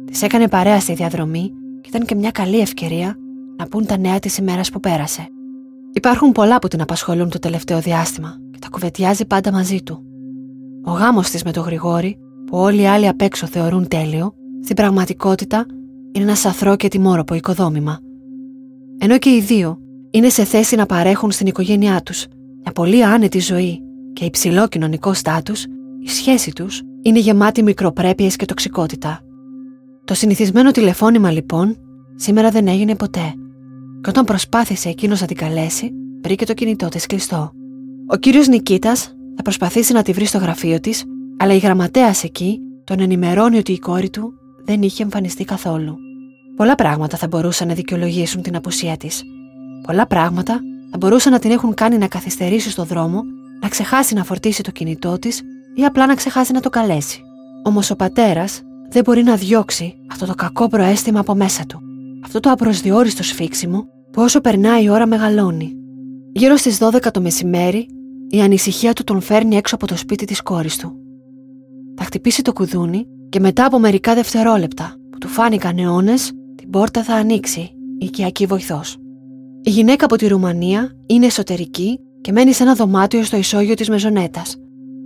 Της 0.04 0.22
έκανε 0.22 0.48
παρέα 0.48 0.80
στη 0.80 0.94
διαδρομή 0.94 1.52
και 1.80 1.88
ήταν 1.88 2.06
και 2.06 2.14
μια 2.14 2.30
καλή 2.30 2.58
ευκαιρία 2.58 3.16
να 3.56 3.66
πούν 3.66 3.86
τα 3.86 3.98
νέα 3.98 4.18
της 4.18 4.38
ημέρας 4.38 4.70
που 4.70 4.80
πέρασε. 4.80 5.28
Υπάρχουν 5.92 6.32
πολλά 6.32 6.58
που 6.58 6.68
την 6.68 6.80
απασχολούν 6.80 7.28
το 7.28 7.38
τελευταίο 7.38 7.80
διάστημα 7.80 8.36
και 8.50 8.58
τα 8.58 8.68
κουβεντιάζει 8.70 9.26
πάντα 9.26 9.52
μαζί 9.52 9.82
του. 9.82 10.04
Ο 10.84 10.90
γάμος 10.90 11.30
της 11.30 11.42
με 11.42 11.52
τον 11.52 11.64
Γρηγόρη, 11.64 12.18
που 12.46 12.58
όλοι 12.58 12.80
οι 12.80 12.86
άλλοι 12.86 13.08
απ' 13.08 13.20
έξω 13.20 13.46
θεωρούν 13.46 13.88
τέλειο, 13.88 14.34
στην 14.62 14.76
πραγματικότητα 14.76 15.66
είναι 16.12 16.24
ένας 16.24 16.38
σαθρό 16.38 16.76
και 16.76 16.88
τιμόροπο 16.88 17.34
οικοδόμημα. 17.34 17.98
Ενώ 18.98 19.18
και 19.18 19.30
οι 19.30 19.40
δύο 19.40 19.78
είναι 20.10 20.28
σε 20.28 20.44
θέση 20.44 20.76
να 20.76 20.86
παρέχουν 20.86 21.30
στην 21.30 21.46
οικογένειά 21.46 22.02
τους 22.02 22.26
μια 22.62 22.72
πολύ 22.72 23.04
άνετη 23.04 23.38
ζωή 23.38 23.82
και 24.12 24.24
υψηλό 24.24 24.68
κοινωνικό 24.68 25.12
στάτους, 25.12 25.64
η 26.04 26.08
σχέση 26.08 26.52
τους 26.52 26.82
είναι 27.02 27.18
γεμάτη 27.18 27.62
μικροπρέπειες 27.62 28.36
και 28.36 28.44
τοξικότητα. 28.44 29.20
Το 30.04 30.14
συνηθισμένο 30.14 30.70
τηλεφώνημα 30.70 31.30
λοιπόν 31.30 31.76
σήμερα 32.14 32.50
δεν 32.50 32.68
έγινε 32.68 32.96
ποτέ 32.96 33.34
και 34.00 34.08
όταν 34.08 34.24
προσπάθησε 34.24 34.88
εκείνος 34.88 35.20
να 35.20 35.26
την 35.26 35.36
καλέσει, 35.36 35.92
βρήκε 36.22 36.44
το 36.44 36.54
κινητό 36.54 36.88
της 36.88 37.06
κλειστό. 37.06 37.52
Ο 38.06 38.16
κύριος 38.16 38.48
Νικήτας 38.48 39.16
θα 39.36 39.42
προσπαθήσει 39.42 39.92
να 39.92 40.02
τη 40.02 40.12
βρει 40.12 40.24
στο 40.24 40.38
γραφείο 40.38 40.80
της, 40.80 41.04
αλλά 41.38 41.54
η 41.54 41.58
γραμματέας 41.58 42.24
εκεί 42.24 42.58
τον 42.84 43.00
ενημερώνει 43.00 43.58
ότι 43.58 43.72
η 43.72 43.78
κόρη 43.78 44.10
του 44.10 44.32
δεν 44.64 44.82
είχε 44.82 45.02
εμφανιστεί 45.02 45.44
καθόλου. 45.44 45.96
Πολλά 46.56 46.74
πράγματα 46.74 47.16
θα 47.16 47.26
μπορούσαν 47.26 47.68
να 47.68 47.74
δικαιολογήσουν 47.74 48.42
την 48.42 48.56
απουσία 48.56 48.96
της. 48.96 49.22
Πολλά 49.86 50.06
πράγματα 50.06 50.60
θα 50.90 50.96
μπορούσαν 50.98 51.32
να 51.32 51.38
την 51.38 51.50
έχουν 51.50 51.74
κάνει 51.74 51.98
να 51.98 52.08
καθυστερήσει 52.08 52.70
στο 52.70 52.84
δρόμο, 52.84 53.22
να 53.60 53.68
ξεχάσει 53.68 54.14
να 54.14 54.24
φορτίσει 54.24 54.62
το 54.62 54.70
κινητό 54.70 55.18
της 55.18 55.40
ή 55.74 55.84
απλά 55.84 56.06
να 56.06 56.14
ξεχάσει 56.14 56.52
να 56.52 56.60
το 56.60 56.70
καλέσει. 56.70 57.22
Όμως 57.62 57.90
ο 57.90 57.96
πατέρας 57.96 58.60
δεν 58.90 59.02
μπορεί 59.04 59.22
να 59.22 59.36
διώξει 59.36 59.94
αυτό 60.10 60.26
το 60.26 60.34
κακό 60.34 60.68
προέστημα 60.68 61.20
από 61.20 61.34
μέσα 61.34 61.64
του. 61.66 61.80
Αυτό 62.24 62.40
το 62.40 62.50
απροσδιόριστο 62.50 63.22
σφίξιμο 63.22 63.86
που 64.12 64.22
όσο 64.22 64.40
περνάει 64.40 64.84
η 64.84 64.88
ώρα 64.88 65.06
μεγαλώνει. 65.06 65.72
Γύρω 66.32 66.56
στις 66.56 66.78
12 66.80 67.10
το 67.12 67.20
μεσημέρι, 67.20 67.86
η 68.34 68.40
ανησυχία 68.40 68.92
του 68.92 69.04
τον 69.04 69.20
φέρνει 69.20 69.56
έξω 69.56 69.74
από 69.74 69.86
το 69.86 69.96
σπίτι 69.96 70.24
της 70.24 70.42
κόρης 70.42 70.76
του. 70.76 70.92
Θα 71.96 72.04
χτυπήσει 72.04 72.42
το 72.42 72.52
κουδούνι 72.52 73.06
και 73.28 73.40
μετά 73.40 73.64
από 73.64 73.78
μερικά 73.78 74.14
δευτερόλεπτα 74.14 74.96
που 75.10 75.18
του 75.18 75.28
φάνηκαν 75.28 75.78
αιώνες, 75.78 76.32
την 76.54 76.70
πόρτα 76.70 77.02
θα 77.02 77.14
ανοίξει 77.14 77.60
η 77.98 78.04
οικιακή 78.04 78.46
βοηθός. 78.46 78.96
Η 79.62 79.70
γυναίκα 79.70 80.04
από 80.04 80.16
τη 80.16 80.26
Ρουμανία 80.26 80.96
είναι 81.06 81.26
εσωτερική 81.26 82.00
και 82.20 82.32
μένει 82.32 82.52
σε 82.52 82.62
ένα 82.62 82.74
δωμάτιο 82.74 83.22
στο 83.22 83.36
ισόγειο 83.36 83.74
της 83.74 83.88
Μεζονέτας. 83.88 84.56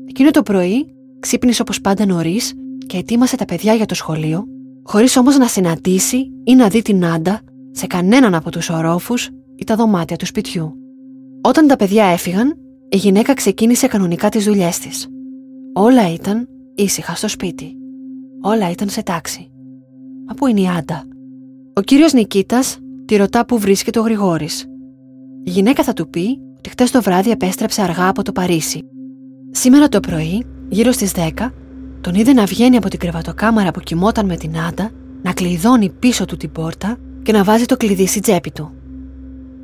Εκείνο 0.08 0.30
το 0.30 0.42
πρωί 0.42 0.86
ξύπνησε 1.20 1.62
όπως 1.62 1.80
πάντα 1.80 2.06
νωρίς 2.06 2.54
και 2.86 2.96
ετοίμασε 2.96 3.36
τα 3.36 3.44
παιδιά 3.44 3.74
για 3.74 3.86
το 3.86 3.94
σχολείο, 3.94 4.44
χωρίς 4.82 5.16
όμως 5.16 5.36
να 5.36 5.46
συναντήσει 5.46 6.30
ή 6.44 6.54
να 6.54 6.68
δει 6.68 6.82
την 6.82 7.04
Άντα 7.04 7.40
σε 7.70 7.86
κανέναν 7.86 8.34
από 8.34 8.50
τους 8.50 8.70
ορόφους 8.70 9.30
ή 9.56 9.64
τα 9.64 9.76
δωμάτια 9.76 10.16
του 10.16 10.26
σπιτιού. 10.26 10.74
Όταν 11.40 11.66
τα 11.66 11.76
παιδιά 11.76 12.04
έφυγαν, 12.04 12.56
η 12.90 12.96
γυναίκα 12.96 13.34
ξεκίνησε 13.34 13.86
κανονικά 13.86 14.28
τις 14.28 14.44
δουλειές 14.44 14.78
της. 14.78 15.08
Όλα 15.72 16.12
ήταν 16.12 16.48
ήσυχα 16.74 17.14
στο 17.14 17.28
σπίτι. 17.28 17.76
Όλα 18.42 18.70
ήταν 18.70 18.88
σε 18.88 19.02
τάξη. 19.02 19.50
Μα 20.26 20.34
πού 20.34 20.46
είναι 20.46 20.60
η 20.60 20.66
Άντα; 20.78 21.04
Ο 21.74 21.80
κύριος 21.80 22.12
Νικήτας 22.12 22.78
τη 23.04 23.16
ρωτά 23.16 23.46
που 23.46 23.58
βρίσκεται 23.58 23.98
ο 23.98 24.02
Γρηγόρης. 24.02 24.64
Η 25.44 25.50
γυναίκα 25.50 25.82
θα 25.82 25.92
του 25.92 26.08
πει 26.08 26.38
ότι 26.58 26.68
χτες 26.68 26.90
το 26.90 27.02
βράδυ 27.02 27.30
επέστρεψε 27.30 27.82
αργά 27.82 28.08
από 28.08 28.22
το 28.22 28.32
Παρίσι. 28.32 28.80
Σήμερα 29.50 29.88
το 29.88 30.00
πρωί, 30.00 30.44
γύρω 30.68 30.92
στις 30.92 31.12
10, 31.16 31.52
τον 32.00 32.14
είδε 32.14 32.32
να 32.32 32.44
βγαίνει 32.44 32.76
από 32.76 32.88
την 32.88 32.98
κρεβατοκάμαρα 32.98 33.70
που 33.70 33.80
κοιμόταν 33.80 34.26
με 34.26 34.36
την 34.36 34.58
Άντα, 34.58 34.90
να 35.22 35.32
κλειδώνει 35.32 35.90
πίσω 35.90 36.24
του 36.24 36.36
την 36.36 36.52
πόρτα 36.52 36.96
και 37.22 37.32
να 37.32 37.44
βάζει 37.44 37.64
το 37.64 37.76
κλειδί 37.76 38.06
στην 38.06 38.22
τσέπη 38.22 38.50
του. 38.50 38.72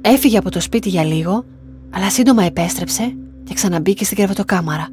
Έφυγε 0.00 0.38
από 0.38 0.50
το 0.50 0.60
σπίτι 0.60 0.88
για 0.88 1.04
λίγο, 1.04 1.44
αλλά 1.94 2.10
σύντομα 2.10 2.42
επέστρεψε 2.42 3.16
και 3.44 3.54
ξαναμπήκε 3.54 4.04
στην 4.04 4.16
κρεβατοκάμαρα. 4.16 4.88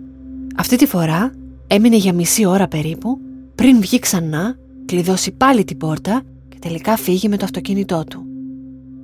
Αυτή 0.55 0.75
τη 0.75 0.85
φορά 0.85 1.31
έμεινε 1.67 1.95
για 1.95 2.13
μισή 2.13 2.45
ώρα 2.45 2.67
περίπου 2.67 3.19
πριν 3.55 3.81
βγει 3.81 3.99
ξανά, 3.99 4.55
κλειδώσει 4.85 5.31
πάλι 5.31 5.63
την 5.63 5.77
πόρτα 5.77 6.21
και 6.49 6.57
τελικά 6.59 6.97
φύγει 6.97 7.27
με 7.27 7.37
το 7.37 7.45
αυτοκίνητό 7.45 8.03
του. 8.03 8.25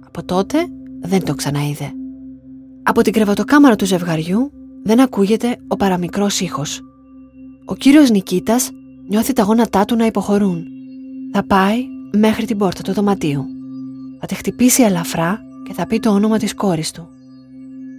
Από 0.06 0.24
τότε 0.24 0.58
δεν 1.02 1.24
το 1.24 1.36
ξαναείδε. 1.36 1.92
Από 2.84 3.02
την 3.02 3.14
κρεβατοκάμαρα 3.14 3.76
του 3.76 3.86
ζευγαριού 3.86 4.52
δεν 4.84 5.00
ακούγεται 5.00 5.58
ο 5.68 5.76
παραμικρός 5.76 6.40
ήχος. 6.40 6.82
Ο 7.66 7.76
κύριος 7.76 8.10
Νικήτας 8.10 8.70
νιώθει 9.08 9.34
τα 9.34 9.44
γόνατά 9.44 9.86
του 9.86 9.96
να 9.96 10.06
υποχωρούν. 10.06 10.64
Θα 11.34 11.46
πάει 11.48 11.86
μέχρι 12.18 12.46
την 12.46 12.58
πόρτα 12.58 12.82
του 12.82 12.94
δωματίου. 12.94 13.46
Θα 14.20 14.26
τη 14.26 14.36
χτυπήσει 14.36 14.84
ελαφρά 14.84 15.40
και 15.68 15.74
θα 15.74 15.88
πει 15.88 16.00
το 16.00 16.10
όνομα 16.10 16.38
της 16.38 16.54
κόρης 16.54 16.92
του. 16.92 17.08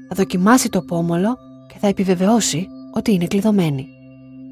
Θα 0.08 0.14
δοκιμάσει 0.14 0.68
το 0.68 0.82
πόμολο 0.82 1.38
και 1.68 1.74
θα 1.78 1.86
επιβεβαιώσει 1.86 2.68
ότι 2.92 3.12
είναι 3.12 3.26
κλειδωμένη. 3.26 3.88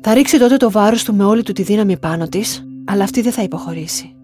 Θα 0.00 0.14
ρίξει 0.14 0.38
τότε 0.38 0.56
το 0.56 0.70
βάρος 0.70 1.04
του 1.04 1.14
με 1.14 1.24
όλη 1.24 1.42
του 1.42 1.52
τη 1.52 1.62
δύναμη 1.62 1.98
πάνω 1.98 2.26
της, 2.28 2.66
αλλά 2.86 3.04
αυτή 3.04 3.20
δεν 3.20 3.32
θα 3.32 3.42
υποχωρήσει. 3.42 4.14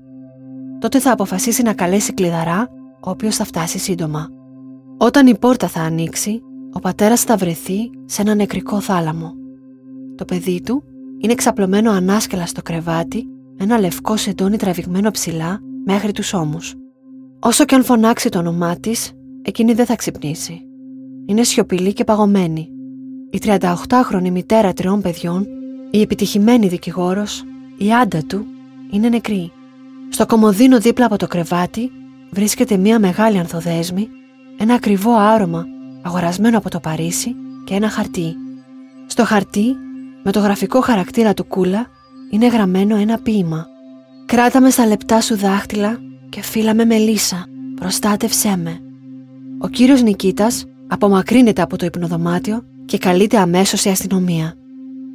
Τότε 0.78 1.00
θα 1.00 1.12
αποφασίσει 1.12 1.62
να 1.62 1.72
καλέσει 1.72 2.12
κλειδαρά, 2.12 2.68
ο 3.00 3.10
οποίος 3.10 3.36
θα 3.36 3.44
φτάσει 3.44 3.78
σύντομα. 3.78 4.28
Όταν 4.98 5.26
η 5.26 5.38
πόρτα 5.38 5.68
θα 5.68 5.80
ανοίξει, 5.80 6.40
ο 6.72 6.78
πατέρας 6.78 7.22
θα 7.22 7.36
βρεθεί 7.36 7.90
σε 8.04 8.22
ένα 8.22 8.34
νεκρικό 8.34 8.80
θάλαμο. 8.80 9.32
Το 10.14 10.24
παιδί 10.24 10.60
του 10.60 10.82
είναι 11.18 11.34
ξαπλωμένο 11.34 11.90
ανάσκελα 11.90 12.46
στο 12.46 12.62
κρεβάτι 12.62 13.26
με 13.58 13.64
ένα 13.64 13.78
λευκό 13.78 14.16
σεντόνι 14.16 14.56
τραβηγμένο 14.56 15.10
ψηλά 15.10 15.60
μέχρι 15.84 16.12
τους 16.12 16.32
ώμους. 16.32 16.74
Όσο 17.40 17.64
και 17.64 17.74
αν 17.74 17.84
φωνάξει 17.84 18.28
το 18.28 18.38
όνομά 18.38 18.76
της, 18.76 19.12
εκείνη 19.42 19.72
δεν 19.72 19.86
θα 19.86 19.96
ξυπνήσει. 19.96 20.66
Είναι 21.32 21.42
σιωπηλή 21.42 21.92
και 21.92 22.04
παγωμένη. 22.04 22.68
Η 23.30 23.38
38χρονη 23.42 24.30
μητέρα 24.30 24.72
τριών 24.72 25.00
παιδιών, 25.00 25.46
η 25.90 26.00
επιτυχημένη 26.00 26.68
δικηγόρος, 26.68 27.44
η 27.76 27.92
άντα 27.92 28.22
του, 28.26 28.46
είναι 28.90 29.08
νεκρή. 29.08 29.52
Στο 30.08 30.26
κομμωδίνο 30.26 30.80
δίπλα 30.80 31.06
από 31.06 31.16
το 31.16 31.26
κρεβάτι 31.26 31.90
βρίσκεται 32.30 32.76
μία 32.76 32.98
μεγάλη 32.98 33.38
ανθοδέσμη, 33.38 34.08
ένα 34.58 34.74
ακριβό 34.74 35.16
άρωμα 35.16 35.66
αγορασμένο 36.02 36.58
από 36.58 36.70
το 36.70 36.80
Παρίσι 36.80 37.34
και 37.64 37.74
ένα 37.74 37.88
χαρτί. 37.88 38.34
Στο 39.06 39.24
χαρτί, 39.24 39.76
με 40.22 40.32
το 40.32 40.40
γραφικό 40.40 40.80
χαρακτήρα 40.80 41.34
του 41.34 41.44
Κούλα, 41.44 41.86
είναι 42.30 42.46
γραμμένο 42.46 42.96
ένα 42.96 43.18
ποίημα. 43.18 43.66
Κράτα 44.26 44.60
με 44.60 44.70
στα 44.70 44.86
λεπτά 44.86 45.20
σου 45.20 45.36
δάχτυλα 45.36 45.98
και 46.28 46.42
φύλα 46.42 46.74
με 46.74 46.84
μελίσσα, 46.84 47.46
προστάτευσέ 47.74 48.56
με. 48.56 48.80
Ο 49.58 49.68
κύριος 49.68 50.02
Νικήτας 50.02 50.64
απομακρύνεται 50.92 51.62
από 51.62 51.76
το 51.76 51.86
υπνοδωμάτιο 51.86 52.64
και 52.84 52.98
καλείται 52.98 53.36
αμέσως 53.36 53.84
η 53.84 53.88
αστυνομία. 53.88 54.54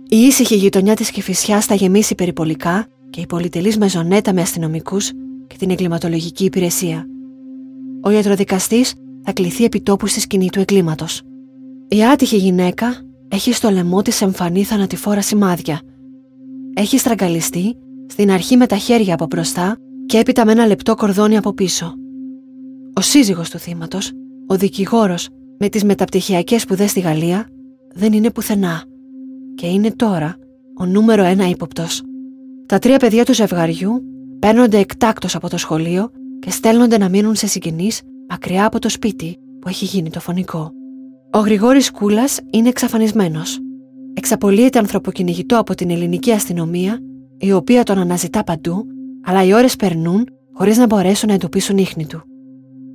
Η 0.09 0.17
ήσυχη 0.17 0.55
γειτονιά 0.55 0.95
της 0.95 1.11
Κηφισιάς 1.11 1.65
θα 1.65 1.75
γεμίσει 1.75 2.15
περιπολικά 2.15 2.87
και 3.09 3.21
η 3.21 3.25
πολυτελής 3.25 3.77
μεζονέτα 3.77 4.33
με 4.33 4.41
αστυνομικούς 4.41 5.11
και 5.47 5.55
την 5.59 5.69
εγκληματολογική 5.69 6.43
υπηρεσία. 6.43 7.05
Ο 8.03 8.09
ιατροδικαστής 8.09 8.93
θα 9.23 9.33
κληθεί 9.33 9.63
επιτόπου 9.63 10.07
στη 10.07 10.19
σκηνή 10.19 10.49
του 10.49 10.59
εγκλήματος. 10.59 11.21
Η 11.87 12.05
άτυχη 12.05 12.37
γυναίκα 12.37 12.95
έχει 13.27 13.53
στο 13.53 13.69
λαιμό 13.69 14.01
της 14.01 14.21
εμφανή 14.21 14.63
θανατηφόρα 14.63 15.21
σημάδια. 15.21 15.81
Έχει 16.73 16.97
στραγγαλιστεί 16.97 17.75
στην 18.07 18.31
αρχή 18.31 18.57
με 18.57 18.65
τα 18.65 18.77
χέρια 18.77 19.13
από 19.13 19.25
μπροστά 19.25 19.77
και 20.05 20.17
έπειτα 20.17 20.45
με 20.45 20.51
ένα 20.51 20.65
λεπτό 20.65 20.95
κορδόνι 20.95 21.37
από 21.37 21.53
πίσω. 21.53 21.93
Ο 22.93 23.01
σύζυγος 23.01 23.49
του 23.49 23.57
θύματος, 23.57 24.11
ο 24.47 24.55
δικηγόρος 24.57 25.29
με 25.59 25.69
τις 25.69 25.83
μεταπτυχιακές 25.83 26.61
σπουδές 26.61 26.89
στη 26.89 26.99
Γαλλία, 26.99 27.47
δεν 27.93 28.13
είναι 28.13 28.31
πουθενά 28.31 28.83
και 29.55 29.67
είναι 29.67 29.91
τώρα 29.91 30.35
ο 30.79 30.85
νούμερο 30.85 31.23
ένα 31.23 31.49
ύποπτος. 31.49 32.03
Τα 32.65 32.79
τρία 32.79 32.97
παιδιά 32.97 33.25
του 33.25 33.33
ζευγαριού 33.33 34.03
παίρνονται 34.39 34.77
εκτάκτος 34.77 35.35
από 35.35 35.49
το 35.49 35.57
σχολείο 35.57 36.11
και 36.39 36.49
στέλνονται 36.49 36.97
να 36.97 37.09
μείνουν 37.09 37.35
σε 37.35 37.47
συγγενείς 37.47 38.01
μακριά 38.29 38.65
από 38.65 38.79
το 38.79 38.89
σπίτι 38.89 39.37
που 39.59 39.67
έχει 39.67 39.85
γίνει 39.85 40.09
το 40.09 40.19
φωνικό. 40.19 40.71
Ο 41.31 41.39
Γρηγόρης 41.39 41.91
Κούλας 41.91 42.39
είναι 42.49 42.69
εξαφανισμένος. 42.69 43.59
Εξαπολύεται 44.13 44.79
ανθρωποκυνηγητό 44.79 45.57
από 45.57 45.75
την 45.75 45.89
ελληνική 45.89 46.31
αστυνομία, 46.31 46.99
η 47.37 47.51
οποία 47.51 47.83
τον 47.83 47.97
αναζητά 47.97 48.43
παντού, 48.43 48.85
αλλά 49.23 49.43
οι 49.43 49.53
ώρες 49.53 49.75
περνούν 49.75 50.27
χωρίς 50.53 50.77
να 50.77 50.85
μπορέσουν 50.85 51.27
να 51.27 51.33
εντοπίσουν 51.33 51.77
ίχνη 51.77 52.05
του. 52.05 52.21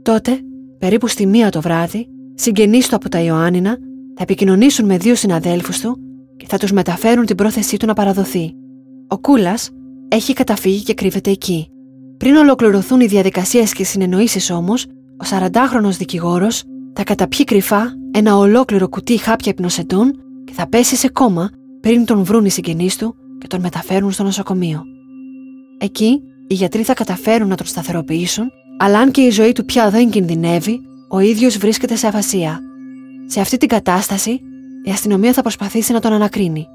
Τότε 0.02 0.40
περίπου 0.78 1.06
στη 1.06 1.26
μία 1.26 1.50
το 1.50 1.60
βράδυ, 1.60 2.08
συγγενείς 2.34 2.88
του 2.88 2.96
από 2.96 3.08
τα 3.08 3.20
Ιωάννινα 3.20 3.70
θα 4.16 4.22
επικοινωνήσουν 4.22 4.86
με 4.86 4.96
δύο 4.96 5.14
συναδέλφους 5.14 5.80
του 5.80 5.98
και 6.36 6.46
θα 6.48 6.58
τους 6.58 6.72
μεταφέρουν 6.72 7.26
την 7.26 7.36
πρόθεσή 7.36 7.76
του 7.76 7.86
να 7.86 7.92
παραδοθεί. 7.92 8.52
Ο 9.08 9.18
Κούλας 9.18 9.70
έχει 10.08 10.32
καταφύγει 10.32 10.82
και 10.82 10.94
κρύβεται 10.94 11.30
εκεί. 11.30 11.66
Πριν 12.16 12.36
ολοκληρωθούν 12.36 13.00
οι 13.00 13.06
διαδικασίες 13.06 13.72
και 13.72 13.84
συνεννοήσεις 13.84 14.50
όμως, 14.50 14.84
ο 15.22 15.24
40χρονο 15.30 15.88
δικηγόρος 15.98 16.62
θα 16.92 17.04
καταπιεί 17.04 17.44
κρυφά 17.44 17.94
ένα 18.10 18.36
ολόκληρο 18.36 18.88
κουτί 18.88 19.16
χάπια 19.16 19.52
υπνοσεντών 19.52 20.12
και 20.44 20.52
θα 20.52 20.68
πέσει 20.68 20.96
σε 20.96 21.08
κόμμα 21.08 21.50
πριν 21.80 22.04
τον 22.04 22.24
βρουν 22.24 22.44
οι 22.44 22.50
συγγενείς 22.50 22.96
του 22.96 23.14
και 23.38 23.46
τον 23.46 23.60
μεταφέρουν 23.60 24.12
στο 24.12 24.22
νοσοκομείο. 24.22 24.82
Εκεί, 25.78 26.22
οι 26.46 26.54
γιατροί 26.54 26.82
θα 26.82 26.94
καταφέρουν 26.94 27.48
να 27.48 27.56
τον 27.56 27.66
σταθεροποιήσουν, 27.66 28.50
αλλά 28.78 28.98
αν 28.98 29.10
και 29.10 29.20
η 29.20 29.30
ζωή 29.30 29.52
του 29.52 29.64
πια 29.64 29.90
δεν 29.90 30.10
κινδυνεύει, 30.10 30.80
ο 31.14 31.20
ίδιος 31.20 31.56
βρίσκεται 31.56 31.96
σε 31.96 32.06
αφασία. 32.06 32.60
Σε 33.26 33.40
αυτή 33.40 33.56
την 33.56 33.68
κατάσταση, 33.68 34.30
η 34.84 34.90
αστυνομία 34.90 35.32
θα 35.32 35.42
προσπαθήσει 35.42 35.92
να 35.92 36.00
τον 36.00 36.12
ανακρίνει. 36.12 36.66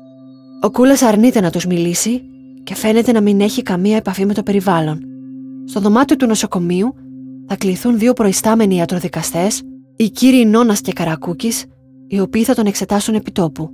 Ο 0.61 0.71
Κούλας 0.71 1.01
αρνείται 1.01 1.41
να 1.41 1.49
τους 1.49 1.65
μιλήσει 1.65 2.21
και 2.63 2.75
φαίνεται 2.75 3.11
να 3.11 3.21
μην 3.21 3.41
έχει 3.41 3.61
καμία 3.61 3.95
επαφή 3.95 4.25
με 4.25 4.33
το 4.33 4.43
περιβάλλον. 4.43 4.99
Στο 5.65 5.79
δωμάτιο 5.79 6.15
του 6.15 6.25
νοσοκομείου 6.25 6.93
θα 7.47 7.55
κληθούν 7.55 7.97
δύο 7.97 8.13
προϊστάμενοι 8.13 8.75
ιατροδικαστές, 8.75 9.61
οι 9.95 10.09
κύριοι 10.09 10.45
Νόνας 10.45 10.81
και 10.81 10.93
Καρακούκης, 10.93 11.65
οι 12.07 12.19
οποίοι 12.19 12.43
θα 12.43 12.55
τον 12.55 12.65
εξετάσουν 12.65 13.15
επιτόπου. 13.15 13.69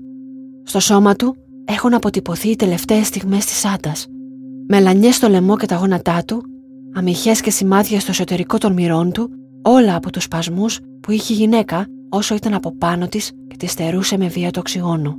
Στο 0.64 0.80
σώμα 0.80 1.16
του 1.16 1.36
έχουν 1.66 1.94
αποτυπωθεί 1.94 2.50
οι 2.50 2.56
τελευταίες 2.56 3.08
στιγμές 3.08 3.46
της 3.46 3.66
άνττα. 3.66 3.92
Μελανιέ 4.68 5.12
στο 5.12 5.30
λαιμό 5.30 5.58
και 5.58 5.66
τα 5.66 5.76
γόνατά 5.76 6.24
του, 6.28 6.44
αμυχέ 6.94 7.32
και 7.32 7.50
σημάδια 7.50 8.00
στο 8.00 8.12
εσωτερικό 8.12 8.58
των 8.58 8.74
μυρών 8.74 9.12
του, 9.12 9.30
όλα 9.64 9.96
από 9.96 10.12
τους 10.12 10.24
σπασμούς 10.24 10.80
που 11.02 11.12
είχε 11.12 11.34
η 11.34 11.36
γυναίκα 11.36 11.86
όσο 12.10 12.36
ήταν 12.36 12.54
από 12.54 12.76
πάνω 12.78 13.08
της 13.08 13.32
και 13.48 13.56
τη 13.58 13.68
στερούσε 13.68 14.18
με 14.18 14.28
βία 14.28 14.52
το 14.52 14.60
οξυγόνο. 14.60 15.18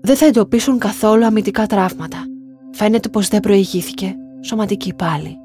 Δεν 0.00 0.16
θα 0.16 0.26
εντοπίσουν 0.26 0.78
καθόλου 0.78 1.24
αμυντικά 1.24 1.66
τραύματα. 1.66 2.24
Φαίνεται 2.72 3.08
πως 3.08 3.28
δεν 3.28 3.40
προηγήθηκε, 3.40 4.14
σωματική 4.44 4.94
πάλι. 4.94 5.36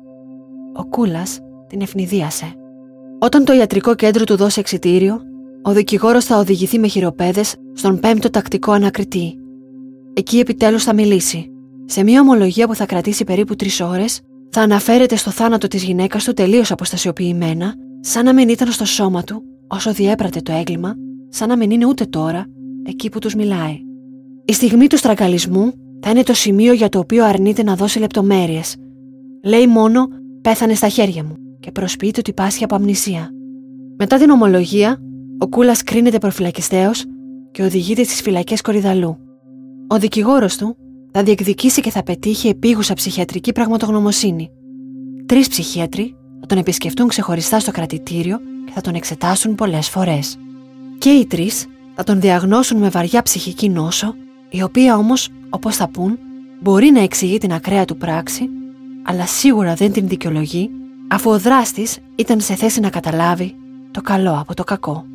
Ο 0.76 0.86
Κούλας 0.86 1.40
την 1.68 1.82
ευνηδίασε. 1.82 2.54
Όταν 3.20 3.46
το 3.46 3.54
ιατρικό 3.54 3.96
κέντρο 3.96 4.24
του 4.24 4.36
δώσει 4.36 4.60
εξητήριο, 4.60 5.22
ο 5.62 5.72
δικηγόρος 5.72 6.26
θα 6.26 6.38
οδηγηθεί 6.38 6.80
με 6.80 6.88
χειροπέδες 6.88 7.56
στον 7.74 8.00
πέμπτο 8.00 8.30
τακτικό 8.30 8.72
ανακριτή. 8.72 9.38
Εκεί 10.14 10.40
επιτέλους 10.40 10.84
θα 10.84 10.94
μιλήσει. 10.94 11.52
Σε 11.86 12.04
μια 12.04 12.22
ομολογία 12.22 12.68
που 12.68 12.76
θα 12.76 12.86
κρατήσει 12.86 13.24
περίπου 13.24 13.56
τρεις 13.56 13.82
ώρες, 13.82 14.22
θα 14.50 14.62
αναφέρεται 14.62 15.16
στο 15.16 15.32
θάνατο 15.32 15.68
της 15.68 15.84
γυναίκας 15.84 16.24
του 16.24 16.34
τελείως 16.34 16.72
αποστασιοποιημένα, 16.72 17.76
σαν 18.00 18.26
να 18.26 18.34
μην 18.34 18.50
ήταν 18.50 18.72
στο 18.72 18.86
σώμα 18.86 19.24
του 19.24 19.44
όσο 19.68 19.94
διέπρατε 19.94 20.42
το 20.42 20.52
έγκλημα, 20.52 20.96
σαν 21.30 21.48
να 21.48 21.58
μην 21.58 21.72
είναι 21.72 21.86
ούτε 21.86 22.06
τώρα 22.06 22.46
εκεί 22.84 23.10
που 23.10 23.20
τους 23.20 23.36
μιλάει. 23.36 23.80
Η 24.46 24.54
στιγμή 24.54 24.88
του 24.88 24.98
στραγγαλισμού 24.98 25.72
θα 26.00 26.10
είναι 26.10 26.24
το 26.24 26.34
σημείο 26.34 26.74
για 26.74 26.90
το 26.90 27.00
οποίο 27.00 27.26
αρνείται 27.26 27.64
να 27.64 27.76
δώσει 27.76 28.00
λεπτομέρειες. 28.00 28.76
Λέει 29.44 29.68
μόνο 29.68 30.08
πέθανε 30.42 30.74
στα 30.74 30.88
χέρια 30.88 31.24
μου 31.24 31.36
και 31.60 31.72
προσποιείται 31.72 32.20
ότι 32.20 32.34
πάσχει 32.34 32.64
από 32.64 32.76
αμνησία. 32.76 33.30
Μετά 33.98 34.18
την 34.18 34.30
ομολογία, 34.30 35.02
ο 35.38 35.48
Κούλας 35.48 35.84
κρίνεται 35.84 36.18
προφυλακιστέο 36.18 36.92
και 37.52 37.64
οδηγείται 37.64 38.04
στις 38.04 38.22
φυλακές 38.22 38.62
Κορυδαλού. 38.62 39.18
Ο 39.88 40.00
δικηγόρος 40.00 40.58
του 40.58 40.76
θα 41.12 41.24
διεκδικήσει 41.24 41.82
και 41.82 41.90
θα 41.90 42.04
πετύχει 42.04 42.48
επίγουσα 42.48 42.94
ψυχιατρική 42.94 43.52
πραγματογνωμοσύνη. 43.52 44.50
Τρεις 45.26 45.48
ψυχίατροι 45.48 46.16
θα 46.40 46.46
τον 46.46 46.58
επισκεφτούν 46.58 47.08
ξεχωριστά 47.08 47.60
στο 47.60 47.72
κρατητήριο 47.72 48.40
και 48.66 48.72
θα 48.74 48.82
τον 48.82 48.96
εξετάσουν 48.96 49.56
πολλές 49.56 49.90
φορές. 49.90 50.38
Και 50.98 51.10
οι 51.10 51.26
τρεις 51.26 51.66
θα 51.96 52.04
τον 52.04 52.20
διαγνώσουν 52.20 52.78
με 52.78 52.90
βαριά 52.90 53.22
ψυχική 53.22 53.70
νόσο, 53.70 54.16
η 54.50 54.64
οποία 54.64 54.98
όμως, 54.98 55.30
όπως 55.50 55.76
θα 55.76 55.88
πούν, 55.88 56.20
μπορεί 56.60 56.92
να 56.92 57.02
εξηγεί 57.02 57.38
την 57.38 57.54
ακραία 57.54 57.86
του 57.86 57.98
πράξη, 57.98 58.50
αλλά 59.04 59.26
σίγουρα 59.26 59.74
δεν 59.74 59.92
την 59.92 60.08
δικαιολογεί, 60.08 60.70
αφού 61.08 61.30
ο 61.30 61.40
δράστης 61.40 61.98
ήταν 62.16 62.40
σε 62.40 62.56
θέση 62.56 62.80
να 62.80 62.90
καταλάβει 62.90 63.56
το 63.92 64.02
καλό 64.02 64.38
από 64.40 64.54
το 64.54 64.64
κακό. 64.64 65.06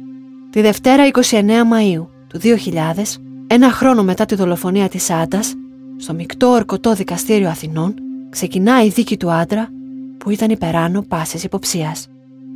Τη 0.50 0.60
Δευτέρα 0.60 1.10
29 1.12 1.20
Μαΐου 1.42 2.06
του 2.26 2.40
2000, 2.42 3.20
ένα 3.46 3.70
χρόνο 3.70 4.02
μετά 4.02 4.24
τη 4.24 4.34
δολοφονία 4.34 4.88
της 4.88 5.10
Άντας, 5.10 5.54
στο 5.96 6.14
μεικτό 6.14 6.48
ορκωτό 6.48 6.94
δικαστήριο 6.94 7.48
Αθηνών, 7.48 7.94
ξεκινά 8.30 8.84
η 8.84 8.88
δίκη 8.88 9.16
του 9.16 9.30
άντρα 9.30 9.68
που 10.18 10.30
ήταν 10.30 10.50
υπεράνω 10.50 11.02
πάσης 11.02 11.44
υποψίας. 11.44 12.08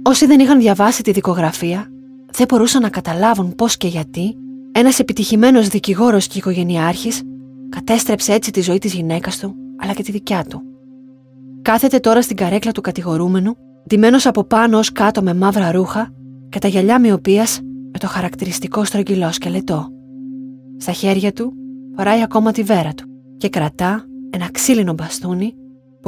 Όσοι 0.02 0.26
δεν 0.26 0.40
είχαν 0.40 0.58
διαβάσει 0.58 1.02
τη 1.02 1.12
δικογραφία, 1.12 1.86
δεν 2.32 2.46
μπορούσαν 2.48 2.82
να 2.82 2.88
καταλάβουν 2.88 3.54
πώς 3.54 3.76
και 3.76 3.86
γιατί 3.86 4.36
ένας 4.72 4.98
επιτυχημένος 4.98 5.68
δικηγόρος 5.68 6.26
και 6.26 6.38
οικογενειάρχης 6.38 7.22
κατέστρεψε 7.68 8.32
έτσι 8.32 8.50
τη 8.50 8.60
ζωή 8.60 8.78
της 8.78 8.94
γυναίκας 8.94 9.38
του, 9.38 9.54
αλλά 9.76 9.92
και 9.92 10.02
τη 10.02 10.12
δικιά 10.12 10.44
του. 10.44 10.62
Κάθεται 11.62 11.98
τώρα 11.98 12.22
στην 12.22 12.36
καρέκλα 12.36 12.72
του 12.72 12.80
κατηγορούμενου, 12.80 13.56
ντυμένος 13.88 14.26
από 14.26 14.44
πάνω 14.44 14.78
ως 14.78 14.92
κάτω 14.92 15.22
με 15.22 15.34
μαύρα 15.34 15.72
ρούχα 15.72 16.12
και 16.48 16.58
τα 16.58 16.68
γυαλιά 16.68 17.00
μοιοπίας 17.00 17.60
με 17.92 17.98
το 17.98 18.06
χαρακτηριστικό 18.06 18.84
στρογγυλό 18.84 19.32
σκελετό. 19.32 19.88
Στα 20.76 20.92
χέρια 20.92 21.32
του 21.32 21.52
φοράει 21.96 22.22
ακόμα 22.22 22.52
τη 22.52 22.62
βέρα 22.62 22.94
του 22.94 23.04
και 23.36 23.48
κρατά 23.48 24.04
ένα 24.30 24.48
ξύλινο 24.50 24.92
μπαστούνι 24.92 25.54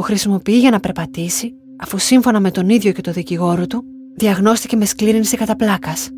που 0.00 0.06
χρησιμοποιεί 0.06 0.58
για 0.58 0.70
να 0.70 0.80
περπατήσει 0.80 1.54
αφού 1.78 1.98
σύμφωνα 1.98 2.40
με 2.40 2.50
τον 2.50 2.68
ίδιο 2.68 2.92
και 2.92 3.00
το 3.00 3.12
δικηγόρο 3.12 3.66
του 3.66 3.84
διαγνώστηκε 4.16 4.76
με 4.76 4.84
σκλήρινση 4.84 5.36
κατά 5.36 5.56
πλάκας. 5.56 6.10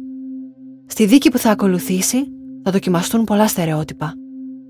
Στη 0.87 1.07
δίκη 1.07 1.31
που 1.31 1.39
θα 1.39 1.51
ακολουθήσει 1.51 2.27
θα 2.65 2.71
δοκιμαστούν 2.71 3.25
πολλά 3.25 3.49
στερεότυπα. 3.49 4.15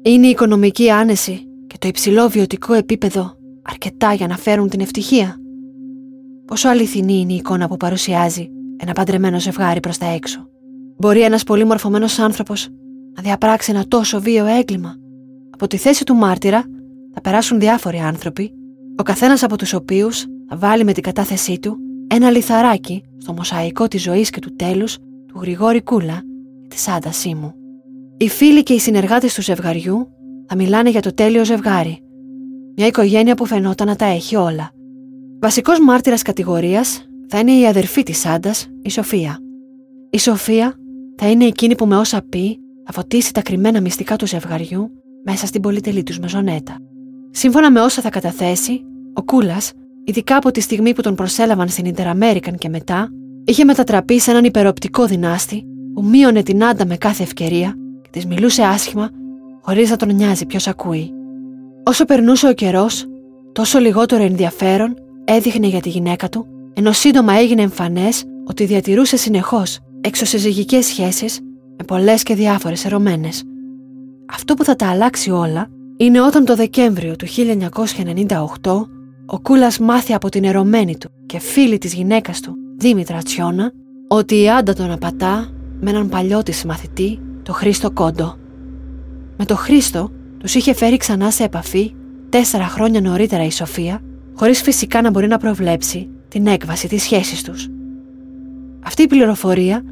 Είναι 0.02 0.26
η 0.26 0.30
οικονομική 0.30 0.90
άνεση 0.90 1.46
και 1.66 1.76
το 1.78 1.88
υψηλό 1.88 2.28
βιωτικό 2.28 2.72
επίπεδο 2.72 3.36
αρκετά 3.62 4.12
για 4.12 4.26
να 4.26 4.36
φέρουν 4.36 4.68
την 4.68 4.80
ευτυχία. 4.80 5.36
Πόσο 6.44 6.68
αληθινή 6.68 7.20
είναι 7.20 7.32
η 7.32 7.36
εικόνα 7.36 7.68
που 7.68 7.76
παρουσιάζει 7.76 8.50
ένα 8.76 8.92
παντρεμένο 8.92 9.40
ζευγάρι 9.40 9.80
προς 9.80 9.98
τα 9.98 10.06
έξω; 10.06 10.48
Μπορεί 10.96 11.22
ένας 11.22 11.44
πολύ 11.44 11.64
μορφωμένο 11.64 12.06
άνθρωπος 12.18 12.68
να 13.16 13.22
διαπράξει 13.22 13.70
ένα 13.70 13.84
τόσο 13.88 14.20
βίαιο 14.20 14.46
έγκλημα; 14.46 14.96
Από 15.50 15.66
τη 15.66 15.76
θέση 15.76 16.04
του 16.04 16.14
μάρτυρα 16.14 16.64
θα 17.14 17.20
περάσουν 17.20 17.58
διάφοροι 17.60 17.98
άνθρωποι, 17.98 18.52
ο 18.96 19.02
καθένας 19.02 19.42
από 19.42 19.56
τους 19.56 19.72
οποίους 19.72 20.26
θα 20.48 20.56
βάλει 20.56 20.84
με 20.84 20.92
την 20.92 21.02
κατάθεσή 21.02 21.58
του 21.58 21.76
ένα 22.06 22.30
λιθαράκι 22.30 23.02
στο 23.18 23.32
μοσαϊκό 23.32 23.88
της 23.88 24.02
ζωής 24.02 24.30
και 24.30 24.40
του 24.40 24.56
τέλους 24.56 24.98
του 25.26 25.40
Γρηγόρη 25.40 25.82
Κούλα 25.82 26.22
και 26.62 26.68
της 26.68 26.88
Άντα 26.88 27.12
Σίμου. 27.12 27.54
Οι 28.16 28.28
φίλοι 28.28 28.62
και 28.62 28.72
οι 28.72 28.78
συνεργάτες 28.78 29.34
του 29.34 29.42
ζευγαριού 29.42 30.08
θα 30.46 30.56
μιλάνε 30.56 30.90
για 30.90 31.00
το 31.00 31.14
τέλειο 31.14 31.44
ζευγάρι. 31.44 31.98
Μια 32.76 32.86
οικογένεια 32.86 33.34
που 33.34 33.46
φαινόταν 33.46 33.86
να 33.86 33.96
τα 33.96 34.04
έχει 34.04 34.36
όλα. 34.36 34.70
Βασικός 35.40 35.80
μάρτυρας 35.80 36.22
κατηγορίας 36.22 37.06
θα 37.28 37.38
είναι 37.38 37.52
η 37.52 37.66
αδερφή 37.66 38.02
της 38.02 38.26
Άντας, 38.26 38.68
η 38.82 38.90
Σοφία. 38.90 39.38
Η 40.10 40.18
Σοφία 40.18 40.74
θα 41.16 41.30
είναι 41.30 41.44
εκείνη 41.44 41.74
που 41.74 41.86
με 41.86 41.96
όσα 41.96 42.22
πει 42.28 42.58
θα 42.84 42.92
φωτίσει 42.92 43.32
τα 43.32 43.42
κρυμμένα 43.42 43.80
μυστικά 43.80 44.16
του 44.16 44.26
ζευγαριού 44.26 44.90
μέσα 45.24 45.46
στην 45.46 45.60
πολυτελή 45.60 46.02
τους 46.02 46.18
μεζονέτα. 46.18 46.76
Σύμφωνα 47.34 47.70
με 47.70 47.80
όσα 47.80 48.02
θα 48.02 48.08
καταθέσει, 48.10 48.84
ο 49.14 49.22
Κούλας, 49.22 49.72
ειδικά 50.04 50.36
από 50.36 50.50
τη 50.50 50.60
στιγμή 50.60 50.94
που 50.94 51.02
τον 51.02 51.14
προσέλαβαν 51.14 51.68
στην 51.68 51.94
Interamerican 51.94 52.54
και 52.58 52.68
μετά, 52.68 53.08
είχε 53.44 53.64
μετατραπεί 53.64 54.20
σε 54.20 54.30
έναν 54.30 54.44
υπεροπτικό 54.44 55.06
δυνάστη 55.06 55.64
που 55.94 56.04
μείωνε 56.04 56.42
την 56.42 56.64
Άντα 56.64 56.86
με 56.86 56.96
κάθε 56.96 57.22
ευκαιρία 57.22 57.74
και 58.02 58.08
της 58.10 58.26
μιλούσε 58.26 58.62
άσχημα 58.62 59.10
χωρίς 59.60 59.90
να 59.90 59.96
τον 59.96 60.14
νοιάζει 60.14 60.46
ποιος 60.46 60.66
ακούει. 60.66 61.12
Όσο 61.84 62.04
περνούσε 62.04 62.48
ο 62.48 62.52
καιρός, 62.52 63.06
τόσο 63.52 63.78
λιγότερο 63.78 64.22
ενδιαφέρον 64.22 64.94
έδειχνε 65.24 65.66
για 65.66 65.80
τη 65.80 65.88
γυναίκα 65.88 66.28
του, 66.28 66.46
ενώ 66.72 66.92
σύντομα 66.92 67.32
έγινε 67.32 67.62
εμφανές 67.62 68.24
ότι 68.44 68.64
διατηρούσε 68.64 69.16
συνεχώς 69.16 69.78
εξωσυζυγικές 70.00 70.86
σχέσεις 70.86 71.40
με 71.78 71.84
πολλές 71.86 72.22
και 72.22 72.34
διάφορες 72.34 72.84
ερωμένες. 72.84 73.42
Αυτό 74.32 74.54
που 74.54 74.64
θα 74.64 74.76
τα 74.76 74.88
αλλάξει 74.88 75.30
όλα 75.30 75.66
είναι 76.04 76.20
όταν 76.20 76.44
το 76.44 76.56
Δεκέμβριο 76.56 77.16
του 77.16 77.26
1998 78.62 78.86
ο 79.26 79.40
Κούλας 79.40 79.78
μάθει 79.78 80.14
από 80.14 80.28
την 80.28 80.44
ερωμένη 80.44 80.96
του 80.98 81.10
και 81.26 81.38
φίλη 81.38 81.78
της 81.78 81.94
γυναίκας 81.94 82.40
του, 82.40 82.54
Δήμητρα 82.76 83.18
Τσιώνα, 83.18 83.72
ότι 84.08 84.42
η 84.42 84.50
Άντα 84.50 84.74
τον 84.74 84.90
απατά 84.90 85.48
με 85.80 85.90
έναν 85.90 86.08
παλιό 86.08 86.42
της 86.42 86.64
μαθητή, 86.64 87.20
το 87.42 87.52
Χρήστο 87.52 87.90
Κόντο. 87.90 88.36
Με 89.36 89.44
το 89.44 89.56
Χρήστο 89.56 90.10
τους 90.38 90.54
είχε 90.54 90.74
φέρει 90.74 90.96
ξανά 90.96 91.30
σε 91.30 91.44
επαφή 91.44 91.94
τέσσερα 92.28 92.64
χρόνια 92.64 93.00
νωρίτερα 93.00 93.44
η 93.44 93.50
Σοφία, 93.50 94.00
χωρίς 94.34 94.62
φυσικά 94.62 95.02
να 95.02 95.10
μπορεί 95.10 95.26
να 95.26 95.38
προβλέψει 95.38 96.08
την 96.28 96.46
έκβαση 96.46 96.88
της 96.88 97.02
σχέσης 97.02 97.42
τους. 97.42 97.68
Αυτή 98.84 99.02
η 99.02 99.06
πληροφορία 99.06 99.82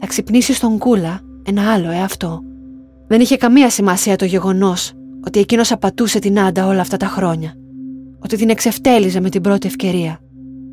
θα 0.00 0.06
ξυπνήσει 0.06 0.52
στον 0.52 0.78
Κούλα 0.78 1.20
ένα 1.42 1.72
άλλο 1.72 1.90
εαυτό. 1.90 2.42
Δεν 3.06 3.20
είχε 3.20 3.36
καμία 3.36 3.70
σημασία 3.70 4.16
το 4.16 4.24
γεγονός 4.24 4.92
ότι 5.24 5.38
εκείνος 5.40 5.72
απατούσε 5.72 6.18
την 6.18 6.40
Άντα 6.40 6.66
όλα 6.66 6.80
αυτά 6.80 6.96
τα 6.96 7.06
χρόνια. 7.06 7.54
Ότι 8.18 8.36
την 8.36 8.50
εξευτέλιζε 8.50 9.20
με 9.20 9.28
την 9.28 9.40
πρώτη 9.40 9.66
ευκαιρία. 9.66 10.20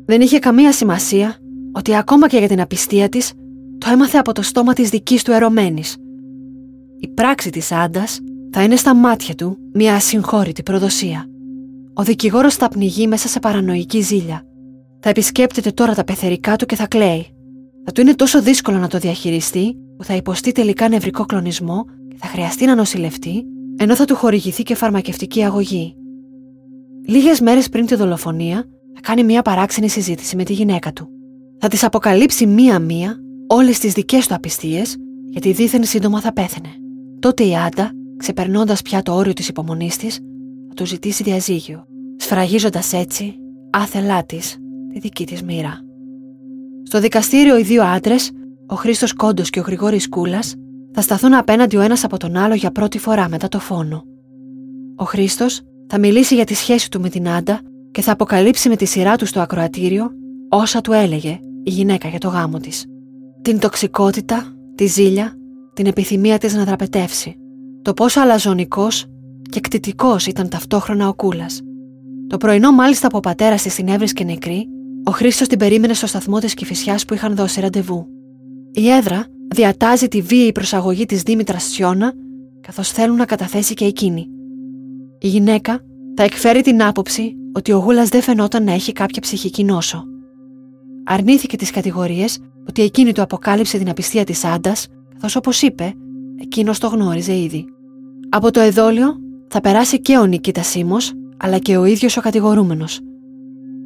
Δεν 0.06 0.20
είχε 0.20 0.38
καμία 0.38 0.72
σημασία 0.72 1.36
ότι 1.72 1.96
ακόμα 1.96 2.28
και 2.28 2.38
για 2.38 2.48
την 2.48 2.60
απιστία 2.60 3.08
της 3.08 3.32
το 3.78 3.90
έμαθε 3.90 4.18
από 4.18 4.32
το 4.32 4.42
στόμα 4.42 4.72
της 4.72 4.90
δικής 4.90 5.22
του 5.22 5.32
ερωμένης. 5.32 5.96
Η 6.98 7.08
πράξη 7.08 7.50
της 7.50 7.72
άντας 7.72 8.20
θα 8.50 8.62
είναι 8.62 8.76
στα 8.76 8.94
μάτια 8.94 9.34
του 9.34 9.58
μια 9.72 9.94
ασυγχώρητη 9.94 10.62
προδοσία. 10.62 11.26
Ο 11.94 12.02
δικηγόρος 12.02 12.54
θα 12.54 12.68
πνιγεί 12.68 13.06
μέσα 13.06 13.28
σε 13.28 13.38
παρανοϊκή 13.38 14.00
ζήλια. 14.00 14.42
Θα 15.00 15.08
επισκέπτεται 15.08 15.70
τώρα 15.70 15.94
τα 15.94 16.04
πεθερικά 16.04 16.56
του 16.56 16.66
και 16.66 16.76
θα 16.76 16.86
κλαίει. 16.86 17.26
Θα 17.84 17.92
του 17.92 18.00
είναι 18.00 18.14
τόσο 18.14 18.42
δύσκολο 18.42 18.78
να 18.78 18.88
το 18.88 18.98
διαχειριστεί 18.98 19.76
που 19.96 20.04
θα 20.04 20.14
υποστεί 20.14 20.52
τελικά 20.52 20.88
νευρικό 20.88 21.24
κλονισμό 21.24 21.84
και 22.08 22.16
θα 22.18 22.26
χρειαστεί 22.26 22.64
να 22.64 22.74
νοσηλευτεί, 22.74 23.44
ενώ 23.76 23.94
θα 23.94 24.04
του 24.04 24.14
χορηγηθεί 24.14 24.62
και 24.62 24.74
φαρμακευτική 24.74 25.44
αγωγή. 25.44 25.96
Λίγες 27.06 27.40
μέρες 27.40 27.68
πριν 27.68 27.86
τη 27.86 27.94
δολοφονία, 27.94 28.64
θα 28.94 29.00
κάνει 29.00 29.24
μια 29.24 29.42
παράξενη 29.42 29.88
συζήτηση 29.88 30.36
με 30.36 30.44
τη 30.44 30.52
γυναίκα 30.52 30.92
του. 30.92 31.08
Θα 31.58 31.68
της 31.68 31.84
αποκαλύψει 31.84 32.46
μία-μία 32.46 33.20
όλες 33.46 33.78
τις 33.78 33.92
δικές 33.92 34.26
του 34.26 34.34
απιστίες, 34.34 34.96
γιατί 35.28 35.52
δίθεν 35.52 35.84
σύντομα 35.84 36.20
θα 36.20 36.32
πέθαινε. 36.32 36.68
Τότε 37.18 37.44
η 37.44 37.56
Άντα, 37.56 37.90
ξεπερνώντας 38.16 38.82
πια 38.82 39.02
το 39.02 39.14
όριο 39.14 39.32
της 39.32 39.48
υπομονής 39.48 39.96
της, 39.96 40.14
θα 40.68 40.74
του 40.74 40.86
ζητήσει 40.86 41.22
διαζύγιο, 41.22 41.86
σφραγίζοντας 42.16 42.92
έτσι, 42.92 43.36
άθελά 43.70 44.24
της, 44.24 44.56
τη 44.92 44.98
δική 44.98 45.26
της 45.26 45.42
μοίρα. 45.42 45.80
Στο 46.82 47.00
δικαστήριο 47.00 47.58
οι 47.58 47.62
δύο 47.62 47.82
άντρες, 47.82 48.30
ο 48.66 48.74
Χρήστος 48.74 49.12
Κόντος 49.12 49.50
και 49.50 49.60
ο 49.60 49.62
Γρηγόρης 49.62 50.08
Κούλας, 50.08 50.54
θα 50.98 51.02
σταθούν 51.02 51.34
απέναντι 51.34 51.76
ο 51.76 51.80
ένας 51.80 52.04
από 52.04 52.16
τον 52.16 52.36
άλλο 52.36 52.54
για 52.54 52.70
πρώτη 52.70 52.98
φορά 52.98 53.28
μετά 53.28 53.48
το 53.48 53.58
φόνο. 53.58 54.04
Ο 54.96 55.04
Χρήστος 55.04 55.60
θα 55.86 55.98
μιλήσει 55.98 56.34
για 56.34 56.44
τη 56.44 56.54
σχέση 56.54 56.90
του 56.90 57.00
με 57.00 57.08
την 57.08 57.28
Άντα 57.28 57.60
και 57.90 58.02
θα 58.02 58.12
αποκαλύψει 58.12 58.68
με 58.68 58.76
τη 58.76 58.84
σειρά 58.84 59.16
του 59.16 59.26
στο 59.26 59.40
ακροατήριο 59.40 60.10
όσα 60.48 60.80
του 60.80 60.92
έλεγε 60.92 61.38
η 61.62 61.70
γυναίκα 61.70 62.08
για 62.08 62.18
το 62.18 62.28
γάμο 62.28 62.58
της. 62.58 62.84
Την 63.42 63.58
τοξικότητα, 63.58 64.54
τη 64.74 64.86
ζήλια, 64.86 65.32
την 65.72 65.86
επιθυμία 65.86 66.38
της 66.38 66.54
να 66.54 66.64
δραπετεύσει. 66.64 67.36
Το 67.82 67.94
πόσο 67.94 68.20
αλαζονικός 68.20 69.06
και 69.50 69.60
κτητικός 69.60 70.26
ήταν 70.26 70.48
ταυτόχρονα 70.48 71.08
ο 71.08 71.14
Κούλας. 71.14 71.60
Το 72.26 72.36
πρωινό 72.36 72.72
μάλιστα 72.72 73.08
που 73.08 73.16
ο 73.16 73.20
πατέρας 73.20 73.62
της 73.62 73.74
την 73.74 73.88
έβρισκε 73.88 74.24
νεκρή, 74.24 74.68
ο 75.04 75.10
Χρήστος 75.10 75.48
την 75.48 75.58
περίμενε 75.58 75.94
στο 75.94 76.06
σταθμό 76.06 76.38
της 76.38 76.54
Κηφισιάς 76.54 77.04
που 77.04 77.14
είχαν 77.14 77.34
δώσει 77.34 77.60
ραντεβού. 77.60 78.06
Η 78.72 78.90
έδρα 78.90 79.26
διατάζει 79.54 80.08
τη 80.08 80.20
βίαιη 80.20 80.52
προσαγωγή 80.52 81.06
της 81.06 81.22
Δήμητρας 81.22 81.62
Σιώνα, 81.62 82.12
καθώς 82.60 82.90
θέλουν 82.90 83.16
να 83.16 83.24
καταθέσει 83.24 83.74
και 83.74 83.84
εκείνη. 83.84 84.26
Η 85.18 85.28
γυναίκα 85.28 85.80
θα 86.16 86.22
εκφέρει 86.22 86.62
την 86.62 86.82
άποψη 86.82 87.36
ότι 87.52 87.72
ο 87.72 87.78
Γούλας 87.78 88.08
δεν 88.08 88.22
φαινόταν 88.22 88.64
να 88.64 88.72
έχει 88.72 88.92
κάποια 88.92 89.22
ψυχική 89.22 89.64
νόσο. 89.64 90.04
Αρνήθηκε 91.04 91.56
τις 91.56 91.70
κατηγορίες 91.70 92.38
ότι 92.68 92.82
εκείνη 92.82 93.12
του 93.12 93.22
αποκάλυψε 93.22 93.78
την 93.78 93.88
απιστία 93.88 94.24
της 94.24 94.44
Άντας, 94.44 94.86
καθώς 95.12 95.36
όπως 95.36 95.62
είπε, 95.62 95.94
εκείνος 96.40 96.78
το 96.78 96.86
γνώριζε 96.86 97.36
ήδη. 97.36 97.64
Από 98.28 98.50
το 98.50 98.60
εδόλιο 98.60 99.16
θα 99.48 99.60
περάσει 99.60 100.00
και 100.00 100.18
ο 100.18 100.24
Νικήτα 100.24 100.62
Σίμος, 100.62 101.12
αλλά 101.36 101.58
και 101.58 101.76
ο 101.76 101.84
ίδιος 101.84 102.16
ο 102.16 102.20
κατηγορούμενος. 102.20 103.00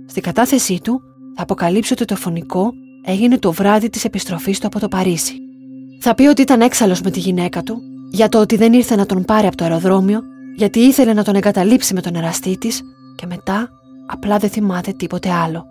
Στην 0.06 0.22
κατάθεσή 0.22 0.80
του 0.82 1.00
θα 1.36 1.42
αποκαλύψει 1.42 1.92
ότι 1.92 2.04
το 2.04 2.16
φωνικό 2.16 2.72
έγινε 3.04 3.38
το 3.38 3.52
βράδυ 3.52 3.88
της 3.90 4.04
επιστροφής 4.04 4.60
του 4.60 4.66
από 4.66 4.80
το 4.80 4.88
Παρίσι. 4.88 5.34
Θα 6.02 6.14
πει 6.14 6.26
ότι 6.26 6.42
ήταν 6.42 6.60
έξαλλος 6.60 7.00
με 7.00 7.10
τη 7.10 7.18
γυναίκα 7.18 7.62
του, 7.62 7.82
για 8.10 8.28
το 8.28 8.40
ότι 8.40 8.56
δεν 8.56 8.72
ήρθε 8.72 8.96
να 8.96 9.06
τον 9.06 9.24
πάρει 9.24 9.46
από 9.46 9.56
το 9.56 9.64
αεροδρόμιο, 9.64 10.22
γιατί 10.56 10.78
ήθελε 10.78 11.12
να 11.12 11.24
τον 11.24 11.34
εγκαταλείψει 11.34 11.94
με 11.94 12.00
τον 12.00 12.14
εραστή 12.14 12.58
της 12.58 12.82
και 13.16 13.26
μετά 13.26 13.68
απλά 14.06 14.38
δεν 14.38 14.50
θυμάται 14.50 14.92
τίποτε 14.92 15.30
άλλο. 15.30 15.66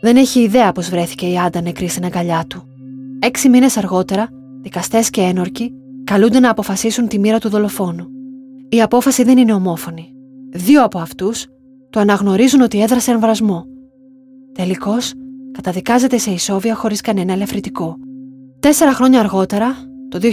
Δεν 0.00 0.16
έχει 0.16 0.40
ιδέα 0.40 0.72
πώς 0.72 0.88
βρέθηκε 0.88 1.26
η 1.26 1.38
Άντα 1.38 1.60
νεκρή 1.60 1.88
στην 1.88 2.04
αγκαλιά 2.04 2.44
του. 2.48 2.62
Έξι 3.18 3.48
μήνες 3.48 3.76
αργότερα, 3.76 4.28
δικαστές 4.62 5.10
και 5.10 5.20
ένορκοι 5.20 5.72
καλούνται 6.04 6.40
να 6.40 6.50
αποφασίσουν 6.50 7.08
τη 7.08 7.18
μοίρα 7.18 7.38
του 7.38 7.48
δολοφόνου. 7.48 8.06
Η 8.68 8.82
απόφαση 8.82 9.22
δεν 9.24 9.38
είναι 9.38 9.52
ομόφωνη. 9.52 10.12
Δύο 10.50 10.84
από 10.84 10.98
αυτούς 10.98 11.46
το 11.90 12.00
αναγνωρίζουν 12.00 12.60
ότι 12.60 12.82
έδρασε 12.82 13.10
εμβρασμό. 13.10 13.64
Τελικώς, 14.52 15.12
καταδικάζεται 15.52 16.18
σε 16.18 16.30
ισόβια 16.30 16.74
χωρίς 16.74 17.00
κανένα 17.00 17.32
ελαφρυτικό. 17.32 17.96
Τέσσερα 18.60 18.92
χρόνια 18.94 19.20
αργότερα, 19.20 19.76
το 20.08 20.18
2004, 20.22 20.28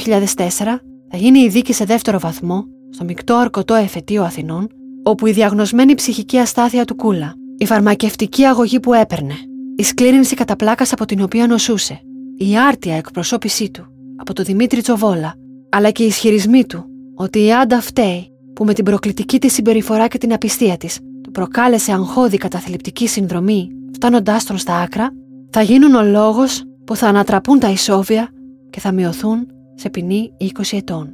θα 1.09 1.17
γίνει 1.17 1.39
η 1.39 1.49
δίκη 1.49 1.73
σε 1.73 1.85
δεύτερο 1.85 2.19
βαθμό 2.19 2.65
στο 2.89 3.03
μεικτό 3.03 3.35
αρκωτό 3.35 3.73
εφετείο 3.73 4.23
Αθηνών, 4.23 4.67
όπου 5.03 5.27
η 5.27 5.31
διαγνωσμένη 5.31 5.95
ψυχική 5.95 6.37
αστάθεια 6.37 6.85
του 6.85 6.95
Κούλα, 6.95 7.33
η 7.57 7.65
φαρμακευτική 7.65 8.43
αγωγή 8.43 8.79
που 8.79 8.93
έπαιρνε, 8.93 9.33
η 9.75 9.83
σκλήρινση 9.83 10.35
κατά 10.35 10.55
πλάκας 10.55 10.93
από 10.93 11.05
την 11.05 11.21
οποία 11.21 11.47
νοσούσε, 11.47 12.01
η 12.37 12.57
άρτια 12.57 12.95
εκπροσώπησή 12.95 13.71
του 13.71 13.85
από 14.15 14.33
το 14.33 14.43
Δημήτρη 14.43 14.81
Τσοβόλα, 14.81 15.33
αλλά 15.69 15.91
και 15.91 16.03
οι 16.03 16.07
ισχυρισμοί 16.07 16.65
του 16.65 16.85
ότι 17.15 17.43
η 17.43 17.53
Άντα 17.53 17.81
φταίει 17.81 18.31
που 18.55 18.65
με 18.65 18.73
την 18.73 18.85
προκλητική 18.85 19.39
της 19.39 19.53
συμπεριφορά 19.53 20.07
και 20.07 20.17
την 20.17 20.33
απιστία 20.33 20.77
της 20.77 20.99
του 21.23 21.31
προκάλεσε 21.31 21.91
αγχώδη 21.91 22.37
καταθλιπτική 22.37 23.07
συνδρομή, 23.07 23.69
φτάνοντάς 23.93 24.43
τον 24.43 24.57
στα 24.57 24.75
άκρα, 24.75 25.09
θα 25.49 25.61
γίνουν 25.61 25.95
ο 25.95 26.03
λόγος 26.03 26.63
που 26.85 26.95
θα 26.95 27.07
ανατραπούν 27.07 27.59
τα 27.59 27.69
ισόβια 27.69 28.29
και 28.69 28.79
θα 28.79 28.91
μειωθούν 28.91 29.47
σε 29.75 29.89
ποινή 29.89 30.33
20 30.39 30.45
ετών. 30.71 31.13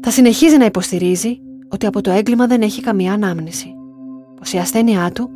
Θα 0.00 0.10
συνεχίζει 0.10 0.56
να 0.56 0.64
υποστηρίζει 0.64 1.40
ότι 1.68 1.86
από 1.86 2.00
το 2.00 2.10
έγκλημα 2.10 2.46
δεν 2.46 2.62
έχει 2.62 2.80
καμία 2.80 3.12
ανάμνηση. 3.12 3.74
Πως 4.38 4.52
η 4.52 4.58
ασθένειά 4.58 5.10
του 5.12 5.30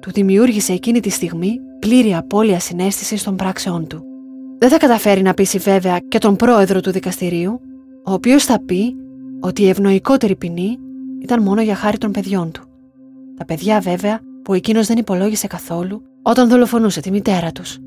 του 0.00 0.12
δημιούργησε 0.12 0.72
εκείνη 0.72 1.00
τη 1.00 1.10
στιγμή 1.10 1.60
πλήρη 1.78 2.14
απώλεια 2.14 2.60
συνέστησης 2.60 3.22
των 3.22 3.36
πράξεών 3.36 3.86
του. 3.86 4.02
Δεν 4.58 4.68
θα 4.68 4.76
καταφέρει 4.76 5.22
να 5.22 5.34
πείσει 5.34 5.58
βέβαια 5.58 5.98
και 5.98 6.18
τον 6.18 6.36
πρόεδρο 6.36 6.80
του 6.80 6.90
δικαστηρίου, 6.90 7.60
ο 8.04 8.12
οποίος 8.12 8.44
θα 8.44 8.60
πει 8.60 8.96
ότι 9.40 9.62
η 9.62 9.68
ευνοϊκότερη 9.68 10.36
ποινή 10.36 10.78
ήταν 11.22 11.42
μόνο 11.42 11.62
για 11.62 11.74
χάρη 11.74 11.98
των 11.98 12.10
παιδιών 12.10 12.50
του. 12.50 12.62
Τα 13.36 13.44
παιδιά 13.44 13.80
βέβαια 13.80 14.20
που 14.42 14.54
εκείνος 14.54 14.86
δεν 14.86 14.98
υπολόγισε 14.98 15.46
καθόλου 15.46 16.02
όταν 16.22 16.48
δολοφονούσε 16.48 17.00
τη 17.00 17.10
μητέρα 17.10 17.52
τους. 17.52 17.78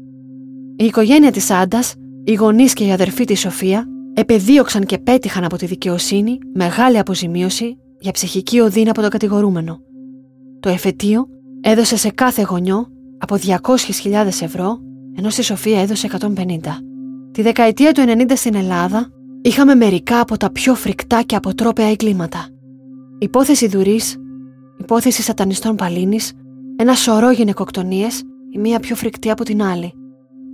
Η 0.82 0.86
οικογένεια 0.86 1.32
της 1.32 1.52
Άντας, 1.52 1.96
οι 2.24 2.34
γονείς 2.34 2.74
και 2.74 2.86
η 2.86 2.92
αδερφή 2.92 3.26
της 3.26 3.40
Σοφία 3.40 3.88
επεδίωξαν 4.14 4.86
και 4.86 4.98
πέτυχαν 4.98 5.44
από 5.44 5.58
τη 5.58 5.66
δικαιοσύνη 5.66 6.38
μεγάλη 6.54 6.98
αποζημίωση 6.98 7.78
για 8.00 8.12
ψυχική 8.12 8.60
οδύνη 8.60 8.90
από 8.90 9.02
τον 9.02 9.10
κατηγορούμενο. 9.10 9.80
Το 10.60 10.70
εφετείο 10.70 11.28
έδωσε 11.62 11.98
σε 11.98 12.10
κάθε 12.10 12.42
γονιό 12.42 12.88
από 13.18 13.36
200.000 14.04 14.26
ευρώ, 14.26 14.80
ενώ 15.18 15.30
στη 15.30 15.44
Σοφία 15.44 15.82
έδωσε 15.82 16.08
150. 16.20 16.26
Τη 17.32 17.42
δεκαετία 17.42 17.92
του 17.92 18.04
90 18.08 18.32
στην 18.36 18.56
Ελλάδα 18.56 19.10
είχαμε 19.42 19.76
μερικά 19.76 20.20
από 20.20 20.38
τα 20.38 20.52
πιο 20.52 20.76
φρικτά 20.76 21.22
και 21.22 21.36
αποτρόπαια 21.36 21.90
εγκλήματα. 21.90 22.48
Υπόθεση 23.20 23.68
Δουρής, 23.68 24.18
υπόθεση 24.78 25.22
σατανιστών 25.22 25.76
Παλίνης, 25.76 26.34
ένα 26.76 26.94
σωρό 26.94 27.32
γυναικοκτονίες, 27.32 28.22
η 28.50 28.60
μία 28.60 28.80
πιο 28.80 28.96
φρικτή 28.96 29.30
από 29.30 29.44
την 29.44 29.64
άλλη. 29.64 29.94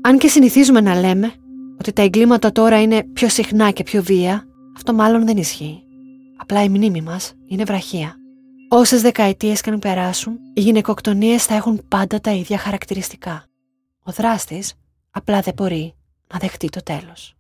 Αν 0.06 0.18
και 0.18 0.28
συνηθίζουμε 0.28 0.82
να 0.82 1.00
λέμε 1.00 1.34
ότι 1.80 1.94
τα 1.94 2.02
εγκλήματα 2.02 2.52
τώρα 2.52 2.82
είναι 2.82 3.04
πιο 3.04 3.30
συχνά 3.30 3.72
και 3.72 3.84
πιο 3.84 4.04
βία, 4.04 4.48
αυτό 4.76 4.94
μάλλον 4.94 5.26
δεν 5.26 5.38
ισχύει. 5.38 5.84
Απλά 6.38 6.64
η 6.64 6.70
μνήμη 6.70 7.02
μας 7.02 7.34
είναι 7.48 7.64
βραχία. 7.64 8.16
Όσες 8.70 9.02
δεκαετίες 9.02 9.62
και 9.62 9.70
αν 9.70 9.80
περάσουν, 9.80 10.38
οι 10.54 10.62
γυναικοκτονίες 10.62 11.46
θα 11.46 11.56
έχουν 11.56 11.82
πάντα 11.88 12.20
τα 12.22 12.32
ίδια 12.32 12.58
χαρακτηριστικά. 12.58 13.46
Ο 14.04 14.12
δράστης 14.12 14.74
απλά 15.12 15.42
δεν 15.42 15.54
μπορεί 15.54 15.96
να 16.34 16.40
δεχτεί 16.40 16.70
το 16.70 16.84
τέλος. 16.84 17.36